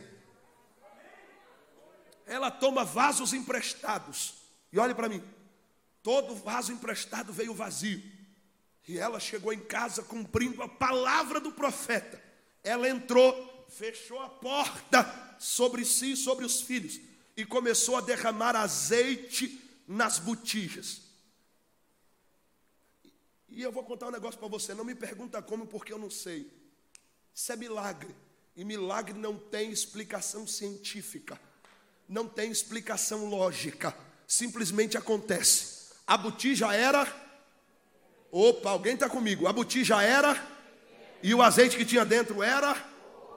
Ela 2.25 2.49
toma 2.49 2.83
vasos 2.83 3.33
emprestados. 3.33 4.35
E 4.71 4.79
olhe 4.79 4.93
para 4.93 5.09
mim. 5.09 5.23
Todo 6.01 6.35
vaso 6.35 6.71
emprestado 6.71 7.31
veio 7.31 7.53
vazio. 7.53 8.01
E 8.87 8.97
ela 8.97 9.19
chegou 9.19 9.53
em 9.53 9.59
casa 9.59 10.03
cumprindo 10.03 10.61
a 10.61 10.67
palavra 10.67 11.39
do 11.39 11.51
profeta. 11.51 12.21
Ela 12.63 12.89
entrou, 12.89 13.67
fechou 13.69 14.19
a 14.19 14.29
porta 14.29 15.35
sobre 15.39 15.85
si 15.85 16.13
e 16.13 16.17
sobre 16.17 16.45
os 16.45 16.61
filhos 16.61 16.99
e 17.35 17.45
começou 17.45 17.97
a 17.97 18.01
derramar 18.01 18.55
azeite 18.55 19.59
nas 19.87 20.19
botijas. 20.19 21.01
E 23.49 23.61
eu 23.61 23.71
vou 23.71 23.83
contar 23.83 24.07
um 24.07 24.11
negócio 24.11 24.39
para 24.39 24.47
você. 24.47 24.73
Não 24.73 24.83
me 24.83 24.95
pergunta 24.95 25.41
como, 25.41 25.67
porque 25.67 25.93
eu 25.93 25.99
não 25.99 26.09
sei. 26.09 26.51
Isso 27.33 27.51
é 27.51 27.55
milagre. 27.55 28.13
E 28.55 28.63
milagre 28.63 29.17
não 29.17 29.35
tem 29.35 29.71
explicação 29.71 30.45
científica, 30.45 31.39
não 32.07 32.27
tem 32.27 32.51
explicação 32.51 33.25
lógica, 33.25 33.95
simplesmente 34.27 34.95
acontece. 34.95 35.91
A 36.05 36.15
botija 36.15 36.71
era. 36.71 37.07
Opa, 38.31 38.69
alguém 38.69 38.93
está 38.93 39.09
comigo. 39.09 39.47
A 39.47 39.53
botija 39.53 40.03
era. 40.03 40.39
E 41.23 41.33
o 41.33 41.41
azeite 41.41 41.77
que 41.77 41.85
tinha 41.85 42.05
dentro 42.05 42.43
era. 42.43 42.75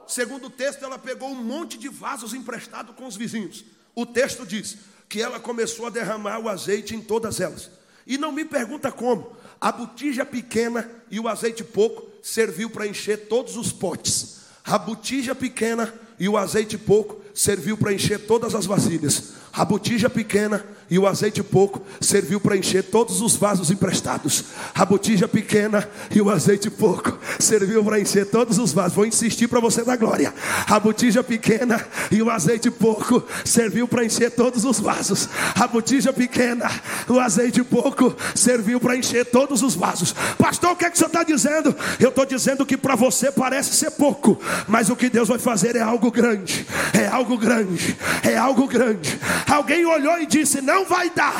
Segundo 0.07 0.47
o 0.47 0.51
texto, 0.51 0.83
ela 0.83 0.99
pegou 0.99 1.29
um 1.29 1.43
monte 1.43 1.79
de 1.79 1.89
vasos 1.89 2.35
emprestados 2.35 2.95
com 2.95 3.07
os 3.07 3.15
vizinhos. 3.15 3.65
O 3.95 4.05
texto 4.05 4.45
diz 4.45 4.77
que 5.09 5.19
ela 5.19 5.39
começou 5.39 5.87
a 5.87 5.89
derramar 5.89 6.39
o 6.39 6.49
azeite 6.49 6.95
em 6.95 7.01
todas 7.01 7.39
elas. 7.39 7.71
E 8.05 8.19
não 8.19 8.31
me 8.31 8.45
pergunta 8.45 8.91
como. 8.91 9.35
A 9.59 9.71
botija 9.71 10.23
pequena 10.23 10.89
e 11.09 11.19
o 11.19 11.27
azeite 11.27 11.63
pouco 11.63 12.07
serviu 12.21 12.69
para 12.69 12.85
encher 12.85 13.27
todos 13.27 13.57
os 13.57 13.71
potes 13.71 14.37
a 14.67 14.77
botija 14.77 15.33
pequena 15.33 15.93
e 16.19 16.27
o 16.27 16.35
azeite 16.35 16.77
pouco 16.77 17.21
serviu 17.33 17.77
para 17.77 17.93
encher 17.93 18.19
todas 18.19 18.53
as 18.53 18.65
vasilhas. 18.65 19.33
A 19.53 19.63
botija 19.63 20.09
pequena 20.09 20.65
e 20.89 20.97
o 20.97 21.05
azeite 21.05 21.43
pouco 21.43 21.81
serviu 21.99 22.39
para 22.39 22.55
encher 22.55 22.83
todos 22.83 23.21
os 23.21 23.35
vasos 23.35 23.69
emprestados. 23.71 24.45
A 24.73 24.85
botija 24.85 25.27
pequena 25.27 25.87
e 26.13 26.21
o 26.21 26.29
azeite 26.29 26.69
pouco 26.69 27.17
serviu 27.39 27.83
para 27.83 27.99
encher 27.99 28.25
todos 28.27 28.57
os 28.57 28.71
vasos. 28.71 28.93
Vou 28.93 29.05
insistir 29.05 29.47
para 29.47 29.59
você 29.59 29.83
dar 29.83 29.97
glória. 29.97 30.33
A 30.67 30.79
botija 30.79 31.23
pequena 31.23 31.85
e 32.11 32.21
o 32.21 32.29
azeite 32.29 32.71
pouco 32.71 33.23
serviu 33.43 33.87
para 33.87 34.05
encher 34.05 34.31
todos 34.31 34.63
os 34.63 34.79
vasos. 34.79 35.27
A 35.55 35.67
botija 35.67 36.13
pequena, 36.13 36.69
o 37.07 37.19
azeite 37.19 37.63
pouco 37.63 38.15
serviu 38.33 38.79
para 38.79 38.95
encher 38.95 39.25
todos 39.25 39.61
os 39.61 39.75
vasos. 39.75 40.13
Pastor, 40.37 40.71
o 40.71 40.75
que 40.75 40.85
é 40.85 40.89
que 40.89 40.97
você 40.97 41.05
está 41.05 41.23
dizendo? 41.23 41.75
Eu 41.99 42.09
estou 42.09 42.25
dizendo 42.25 42.65
que 42.65 42.77
para 42.77 42.95
você 42.95 43.31
parece 43.31 43.73
ser 43.75 43.91
pouco, 43.91 44.39
mas 44.67 44.89
o 44.89 44.95
que 44.95 45.09
Deus 45.09 45.27
vai 45.27 45.39
fazer 45.39 45.75
é 45.75 45.81
algo 45.81 46.09
grande. 46.11 46.65
É 46.93 47.07
algo 47.07 47.37
grande. 47.37 47.97
É 48.23 48.37
algo 48.37 48.67
grande. 48.67 49.19
Alguém 49.47 49.85
olhou 49.85 50.19
e 50.19 50.25
disse: 50.25 50.61
Não 50.61 50.76
vai 50.85 51.09
dar, 51.09 51.33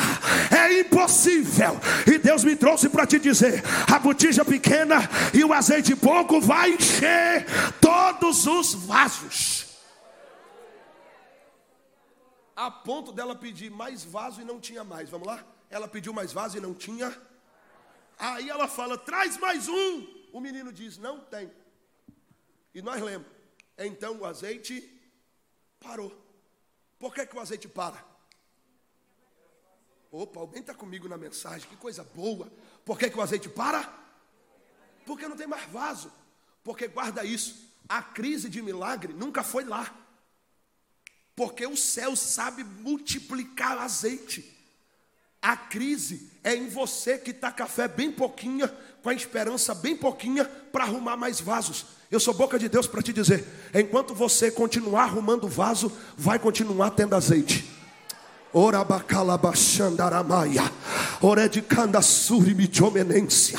é 0.52 0.80
impossível. 0.80 1.78
E 2.06 2.18
Deus 2.18 2.44
me 2.44 2.56
trouxe 2.56 2.88
para 2.88 3.06
te 3.06 3.18
dizer: 3.18 3.62
a 3.92 3.98
botija 3.98 4.44
pequena 4.44 5.08
e 5.34 5.44
o 5.44 5.52
azeite 5.52 5.94
pouco 5.96 6.40
vai 6.40 6.70
encher 6.70 7.46
todos 7.80 8.46
os 8.46 8.74
vasos. 8.74 9.66
A 12.54 12.70
ponto 12.70 13.12
dela 13.12 13.36
pedir 13.36 13.70
mais 13.70 14.04
vaso 14.04 14.40
e 14.40 14.44
não 14.44 14.58
tinha 14.58 14.82
mais. 14.82 15.08
Vamos 15.08 15.28
lá? 15.28 15.44
Ela 15.70 15.86
pediu 15.86 16.12
mais 16.12 16.32
vaso 16.32 16.58
e 16.58 16.60
não 16.60 16.74
tinha. 16.74 17.16
Aí 18.18 18.48
ela 18.48 18.66
fala: 18.66 18.98
traz 18.98 19.36
mais 19.36 19.68
um. 19.68 20.06
O 20.32 20.40
menino 20.40 20.72
diz: 20.72 20.98
não 20.98 21.20
tem. 21.20 21.50
E 22.74 22.82
nós 22.82 23.00
lemos. 23.00 23.26
Então 23.78 24.18
o 24.18 24.26
azeite 24.26 24.92
parou. 25.78 26.12
Por 26.98 27.14
que, 27.14 27.24
que 27.24 27.36
o 27.36 27.40
azeite 27.40 27.68
para? 27.68 28.04
Opa, 30.10 30.40
alguém 30.40 30.60
está 30.60 30.74
comigo 30.74 31.08
na 31.08 31.18
mensagem, 31.18 31.68
que 31.68 31.76
coisa 31.76 32.02
boa. 32.14 32.50
Por 32.84 32.98
que, 32.98 33.10
que 33.10 33.18
o 33.18 33.22
azeite 33.22 33.48
para? 33.48 33.92
Porque 35.04 35.28
não 35.28 35.36
tem 35.36 35.46
mais 35.46 35.70
vaso. 35.70 36.10
Porque 36.64 36.88
guarda 36.88 37.24
isso, 37.24 37.56
a 37.88 38.02
crise 38.02 38.48
de 38.48 38.62
milagre 38.62 39.12
nunca 39.12 39.42
foi 39.42 39.64
lá. 39.64 39.94
Porque 41.36 41.66
o 41.66 41.76
céu 41.76 42.16
sabe 42.16 42.64
multiplicar 42.64 43.78
azeite. 43.78 44.56
A 45.40 45.56
crise 45.56 46.32
é 46.42 46.54
em 46.54 46.68
você 46.68 47.16
que 47.16 47.30
está 47.30 47.52
café 47.52 47.86
bem 47.86 48.10
pouquinha, 48.10 48.68
com 49.02 49.08
a 49.08 49.14
esperança 49.14 49.74
bem 49.74 49.96
pouquinha, 49.96 50.44
para 50.44 50.84
arrumar 50.84 51.16
mais 51.16 51.40
vasos. 51.40 51.86
Eu 52.10 52.18
sou 52.18 52.34
boca 52.34 52.58
de 52.58 52.68
Deus 52.68 52.86
para 52.86 53.02
te 53.02 53.12
dizer: 53.12 53.46
enquanto 53.72 54.14
você 54.14 54.50
continuar 54.50 55.04
arrumando 55.04 55.46
vaso, 55.46 55.92
vai 56.16 56.38
continuar 56.38 56.90
tendo 56.90 57.14
azeite. 57.14 57.77
Ora 58.52 58.82
bacalabachandaramaya. 58.84 60.70
Oredicanda 61.20 62.00
surimijomenência. 62.00 63.58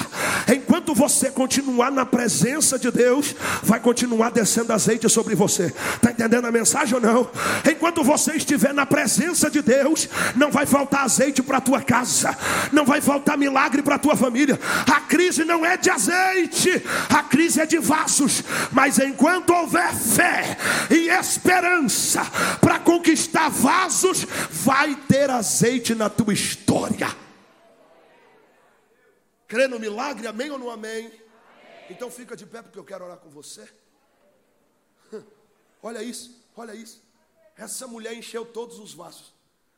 Enquanto 0.90 1.08
você 1.08 1.30
continuar 1.30 1.92
na 1.92 2.04
presença 2.04 2.80
de 2.80 2.90
Deus, 2.90 3.36
vai 3.62 3.80
continuar 3.80 4.32
descendo 4.32 4.74
azeite 4.74 5.08
sobre 5.08 5.36
você. 5.36 5.66
Está 5.66 6.10
entendendo 6.10 6.46
a 6.46 6.52
mensagem 6.52 6.96
ou 6.96 7.00
não? 7.00 7.30
Enquanto 7.70 8.04
você 8.04 8.32
estiver 8.32 8.74
na 8.74 8.88
presença 8.88 9.52
de 9.52 9.62
Deus, 9.62 10.10
não 10.36 10.50
vai 10.50 10.66
faltar 10.66 11.04
azeite 11.04 11.44
para 11.44 11.58
a 11.58 11.62
tua 11.62 11.80
casa, 11.80 12.36
não 12.72 12.86
vai 12.86 13.02
faltar 13.02 13.38
milagre 13.38 13.84
para 13.84 13.96
a 13.96 14.00
tua 14.00 14.16
família. 14.16 14.60
A 14.92 15.00
crise 15.02 15.46
não 15.46 15.64
é 15.64 15.78
de 15.78 15.92
azeite, 15.92 16.84
a 17.08 17.22
crise 17.22 17.62
é 17.62 17.68
de 17.68 17.78
vasos. 17.78 18.44
Mas 18.72 18.98
enquanto 18.98 19.52
houver 19.52 19.94
fé 19.94 20.58
e 20.90 21.08
esperança 21.10 22.26
para 22.60 22.80
conquistar 22.80 23.50
vasos, 23.50 24.26
vai 24.50 24.96
ter 25.08 25.30
azeite 25.30 25.94
na 25.94 26.10
tua 26.10 26.34
história. 26.34 27.29
Crê 29.50 29.68
no 29.68 29.80
milagre, 29.80 30.28
amém 30.28 30.52
ou 30.52 30.60
não 30.60 30.70
amém? 30.70 31.08
amém? 31.08 31.22
Então 31.90 32.12
fica 32.12 32.36
de 32.36 32.46
pé 32.46 32.62
porque 32.62 32.78
eu 32.78 32.84
quero 32.86 33.04
orar 33.04 33.18
com 33.18 33.30
você. 33.30 33.68
Olha 35.82 36.04
isso, 36.04 36.46
olha 36.56 36.76
isso. 36.76 37.02
Essa 37.58 37.88
mulher 37.88 38.14
encheu 38.14 38.46
todos 38.46 38.78
os 38.80 38.94
vasos. 38.94 39.34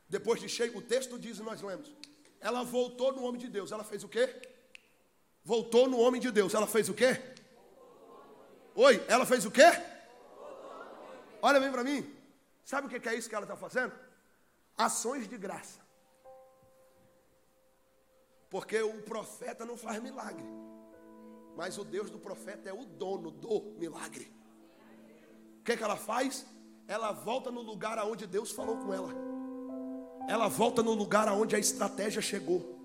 Depois 0.08 0.40
de 0.40 0.48
cheio, 0.48 0.76
o 0.76 0.82
texto 0.82 1.18
diz 1.18 1.38
e 1.38 1.42
nós 1.42 1.62
lemos. 1.62 1.90
Ela 2.38 2.62
voltou 2.64 3.12
no 3.12 3.22
homem 3.22 3.40
de 3.40 3.48
Deus. 3.48 3.72
Ela 3.72 3.82
fez 3.82 4.04
o 4.04 4.08
quê? 4.08 4.42
Voltou 5.44 5.88
no 5.88 5.98
homem 5.98 6.20
de 6.20 6.30
Deus. 6.30 6.52
Ela 6.54 6.66
fez 6.66 6.88
o 6.88 6.94
quê? 6.94 7.20
Oi, 8.74 9.02
ela 9.08 9.24
fez 9.24 9.46
o 9.46 9.50
quê? 9.50 9.70
Olha 11.40 11.58
bem 11.58 11.72
para 11.72 11.84
mim. 11.84 12.14
Sabe 12.64 12.88
o 12.88 12.90
que 12.90 13.08
é 13.08 13.14
isso 13.14 13.28
que 13.28 13.34
ela 13.34 13.44
está 13.44 13.56
fazendo? 13.56 13.92
Ações 14.76 15.26
de 15.28 15.38
graça. 15.38 15.81
Porque 18.52 18.82
o 18.82 19.00
profeta 19.00 19.64
não 19.64 19.78
faz 19.78 20.00
milagre. 20.02 20.44
Mas 21.56 21.78
o 21.78 21.84
Deus 21.84 22.10
do 22.10 22.18
profeta 22.18 22.68
é 22.68 22.72
o 22.72 22.84
dono 22.84 23.30
do 23.30 23.74
milagre. 23.78 24.30
O 25.60 25.64
que, 25.64 25.72
é 25.72 25.76
que 25.76 25.82
ela 25.82 25.96
faz? 25.96 26.44
Ela 26.86 27.12
volta 27.12 27.50
no 27.50 27.62
lugar 27.62 27.98
aonde 27.98 28.26
Deus 28.26 28.50
falou 28.52 28.76
com 28.76 28.92
ela. 28.92 29.10
Ela 30.28 30.48
volta 30.48 30.82
no 30.82 30.92
lugar 30.92 31.28
aonde 31.28 31.56
a 31.56 31.58
estratégia 31.58 32.20
chegou. 32.20 32.78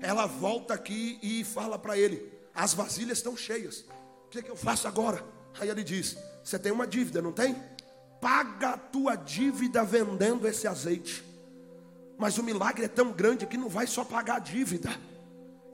Ela 0.00 0.26
volta 0.26 0.74
aqui 0.74 1.20
e 1.22 1.44
fala 1.44 1.78
para 1.78 1.96
ele: 1.96 2.28
as 2.52 2.74
vasilhas 2.74 3.18
estão 3.18 3.36
cheias. 3.36 3.84
O 4.26 4.28
que, 4.28 4.40
é 4.40 4.42
que 4.42 4.50
eu 4.50 4.56
faço 4.56 4.88
agora? 4.88 5.24
Aí 5.60 5.68
ele 5.68 5.84
diz: 5.84 6.16
Você 6.42 6.58
tem 6.58 6.72
uma 6.72 6.86
dívida, 6.86 7.22
não 7.22 7.32
tem? 7.32 7.54
Paga 8.20 8.70
a 8.70 8.76
tua 8.76 9.14
dívida 9.14 9.84
vendendo 9.84 10.48
esse 10.48 10.66
azeite. 10.66 11.29
Mas 12.20 12.36
o 12.36 12.42
milagre 12.42 12.84
é 12.84 12.88
tão 12.88 13.12
grande 13.12 13.46
que 13.46 13.56
não 13.56 13.70
vai 13.70 13.86
só 13.86 14.04
pagar 14.04 14.36
a 14.36 14.40
dívida. 14.40 14.90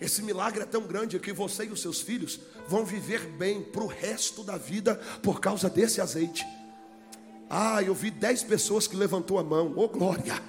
Esse 0.00 0.22
milagre 0.22 0.62
é 0.62 0.64
tão 0.64 0.82
grande 0.82 1.18
que 1.18 1.32
você 1.32 1.64
e 1.64 1.72
os 1.72 1.82
seus 1.82 2.00
filhos 2.00 2.38
vão 2.68 2.84
viver 2.84 3.26
bem 3.32 3.60
para 3.60 3.82
o 3.82 3.88
resto 3.88 4.44
da 4.44 4.56
vida 4.56 4.94
por 5.24 5.40
causa 5.40 5.68
desse 5.68 6.00
azeite. 6.00 6.46
Ah, 7.50 7.82
eu 7.82 7.94
vi 7.94 8.12
dez 8.12 8.44
pessoas 8.44 8.86
que 8.86 8.94
levantou 8.94 9.40
a 9.40 9.42
mão. 9.42 9.72
Oh 9.74 9.88
glória! 9.88 10.40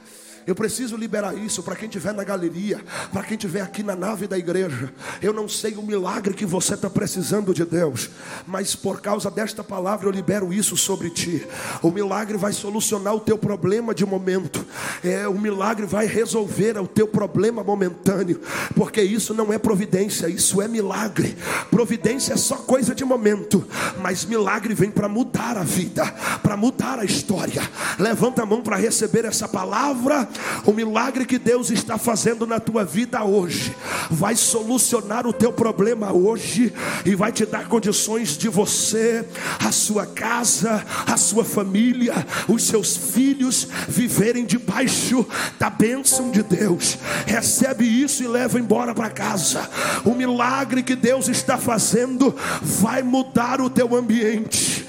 Eu 0.47 0.55
preciso 0.55 0.95
liberar 0.95 1.37
isso 1.37 1.61
para 1.61 1.75
quem 1.75 1.89
estiver 1.89 2.13
na 2.13 2.23
galeria, 2.23 2.79
para 3.11 3.21
quem 3.23 3.35
estiver 3.35 3.59
aqui 3.59 3.83
na 3.83 3.97
nave 3.97 4.27
da 4.27 4.37
igreja. 4.37 4.93
Eu 5.21 5.33
não 5.33 5.49
sei 5.49 5.75
o 5.75 5.81
milagre 5.81 6.33
que 6.33 6.45
você 6.45 6.73
está 6.73 6.89
precisando 6.89 7.53
de 7.53 7.65
Deus, 7.65 8.09
mas 8.47 8.73
por 8.73 9.01
causa 9.01 9.29
desta 9.29 9.61
palavra 9.61 10.07
eu 10.07 10.11
libero 10.11 10.53
isso 10.53 10.77
sobre 10.77 11.09
ti. 11.09 11.45
O 11.81 11.91
milagre 11.91 12.37
vai 12.37 12.53
solucionar 12.53 13.13
o 13.13 13.19
teu 13.19 13.37
problema 13.37 13.93
de 13.93 14.05
momento. 14.05 14.65
É, 15.03 15.27
o 15.27 15.37
milagre 15.37 15.85
vai 15.85 16.05
resolver 16.05 16.77
o 16.77 16.87
teu 16.87 17.09
problema 17.09 17.61
momentâneo, 17.61 18.39
porque 18.73 19.01
isso 19.01 19.33
não 19.33 19.51
é 19.51 19.57
providência, 19.57 20.29
isso 20.29 20.61
é 20.61 20.67
milagre. 20.69 21.37
Providência 21.69 22.35
é 22.35 22.37
só 22.37 22.55
coisa 22.55 22.95
de 22.95 23.03
momento, 23.03 23.67
mas 24.01 24.23
milagre 24.23 24.73
vem 24.73 24.91
para 24.91 25.09
mudar 25.09 25.57
a 25.57 25.63
vida, 25.63 26.05
para 26.41 26.55
mudar 26.55 26.99
a 26.99 27.03
história. 27.03 27.69
Levanta 27.99 28.43
a 28.43 28.45
mão 28.45 28.61
para 28.61 28.77
receber 28.77 29.25
essa 29.25 29.45
palavra 29.45 30.29
o 30.65 30.71
milagre 30.71 31.25
que 31.25 31.39
Deus 31.39 31.69
está 31.69 31.97
fazendo 31.97 32.45
na 32.45 32.59
tua 32.59 32.83
vida 32.83 33.23
hoje 33.23 33.75
vai 34.09 34.35
solucionar 34.35 35.25
o 35.25 35.33
teu 35.33 35.51
problema 35.51 36.11
hoje 36.11 36.73
e 37.05 37.15
vai 37.15 37.31
te 37.31 37.45
dar 37.45 37.67
condições 37.67 38.37
de 38.37 38.49
você, 38.49 39.25
a 39.65 39.71
sua 39.71 40.05
casa, 40.05 40.85
a 41.05 41.17
sua 41.17 41.43
família, 41.43 42.13
os 42.47 42.63
seus 42.63 42.95
filhos 42.95 43.67
viverem 43.87 44.45
debaixo 44.45 45.25
da 45.59 45.69
bênção 45.69 46.31
de 46.31 46.43
Deus. 46.43 46.97
Recebe 47.25 47.85
isso 47.85 48.23
e 48.23 48.27
leva 48.27 48.59
embora 48.59 48.93
para 48.93 49.09
casa. 49.09 49.69
O 50.05 50.13
milagre 50.13 50.83
que 50.83 50.95
Deus 50.95 51.27
está 51.27 51.57
fazendo 51.57 52.35
vai 52.61 53.01
mudar 53.03 53.61
o 53.61 53.69
teu 53.69 53.95
ambiente. 53.95 54.85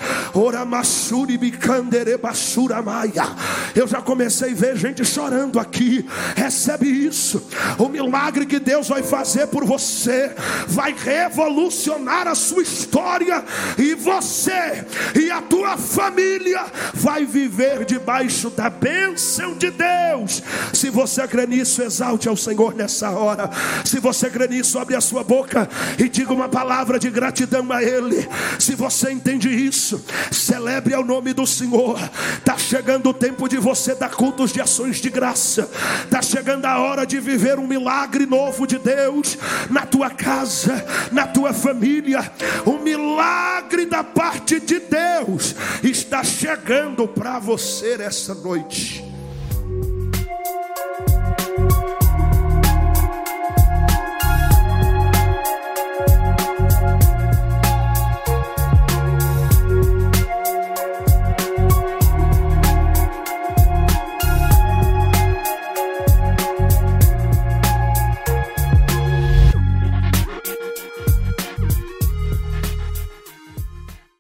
Eu 3.75 3.87
já 3.87 4.01
comecei 4.03 4.53
a 4.53 4.55
ver 4.55 4.77
gente 4.77 5.05
chorando 5.05 5.38
aqui. 5.59 6.05
Recebe 6.35 6.87
isso. 6.87 7.47
O 7.79 7.89
milagre 7.89 8.47
que 8.47 8.59
Deus 8.59 8.89
vai 8.89 9.03
fazer 9.03 9.47
por 9.49 9.65
você 9.65 10.35
vai 10.67 10.95
revolucionar 10.97 12.27
a 12.27 12.35
sua 12.35 12.63
história 12.63 13.45
e 13.77 13.95
você 13.95 14.85
e 15.15 15.31
a 15.31 15.41
tua 15.41 15.77
família 15.77 16.67
vai 16.95 17.25
viver 17.25 17.85
debaixo 17.85 18.51
da 18.51 18.69
bênção 18.69 19.55
de 19.55 19.71
Deus. 19.71 20.43
Se 20.73 20.91
você 20.91 21.27
crê 21.29 21.47
nisso, 21.47 21.83
exalte 21.83 22.29
ao 22.29 22.37
Senhor 22.37 22.75
nessa 22.75 23.11
hora. 23.11 23.51
Se 23.85 24.01
você 24.01 24.29
crê 24.31 24.49
nisso, 24.49 24.79
abre 24.79 24.97
a 24.97 25.01
sua 25.01 25.23
boca 25.23 25.69
e 25.99 26.09
diga 26.09 26.33
uma 26.33 26.49
palavra 26.49 26.99
de 26.99 27.11
gratidão 27.11 27.71
a 27.73 27.83
Ele. 27.83 28.29
Se 28.59 28.75
você 28.75 29.11
entende 29.11 29.49
isso, 29.49 30.05
Celebre 30.31 30.95
ao 30.95 31.05
nome 31.05 31.33
do 31.33 31.47
Senhor. 31.47 31.99
Está 32.39 32.57
chegando 32.57 33.11
o 33.11 33.15
tempo 33.15 33.49
de 33.49 33.59
você 33.59 33.95
dar 33.95 34.11
cultos 34.11 34.53
de 34.53 34.61
ações 34.61 35.01
de 35.01 35.11
graça. 35.29 35.69
Está 36.05 36.23
chegando 36.23 36.65
a 36.65 36.79
hora 36.79 37.07
de 37.07 37.21
viver 37.21 37.59
um 37.59 37.67
milagre 37.67 38.25
novo 38.25 38.67
de 38.67 38.79
Deus 38.79 39.37
na 39.71 39.85
tua 39.85 40.11
casa, 40.11 40.85
na 41.13 41.27
tua 41.27 41.53
família. 41.53 42.31
O 42.65 42.79
milagre 42.79 43.87
da 43.87 44.03
parte 44.03 44.59
de 44.59 44.81
Deus 44.81 45.55
está 45.83 46.25
chegando 46.25 47.07
para 47.07 47.39
você 47.39 47.99
essa 48.01 48.35
noite. 48.35 49.18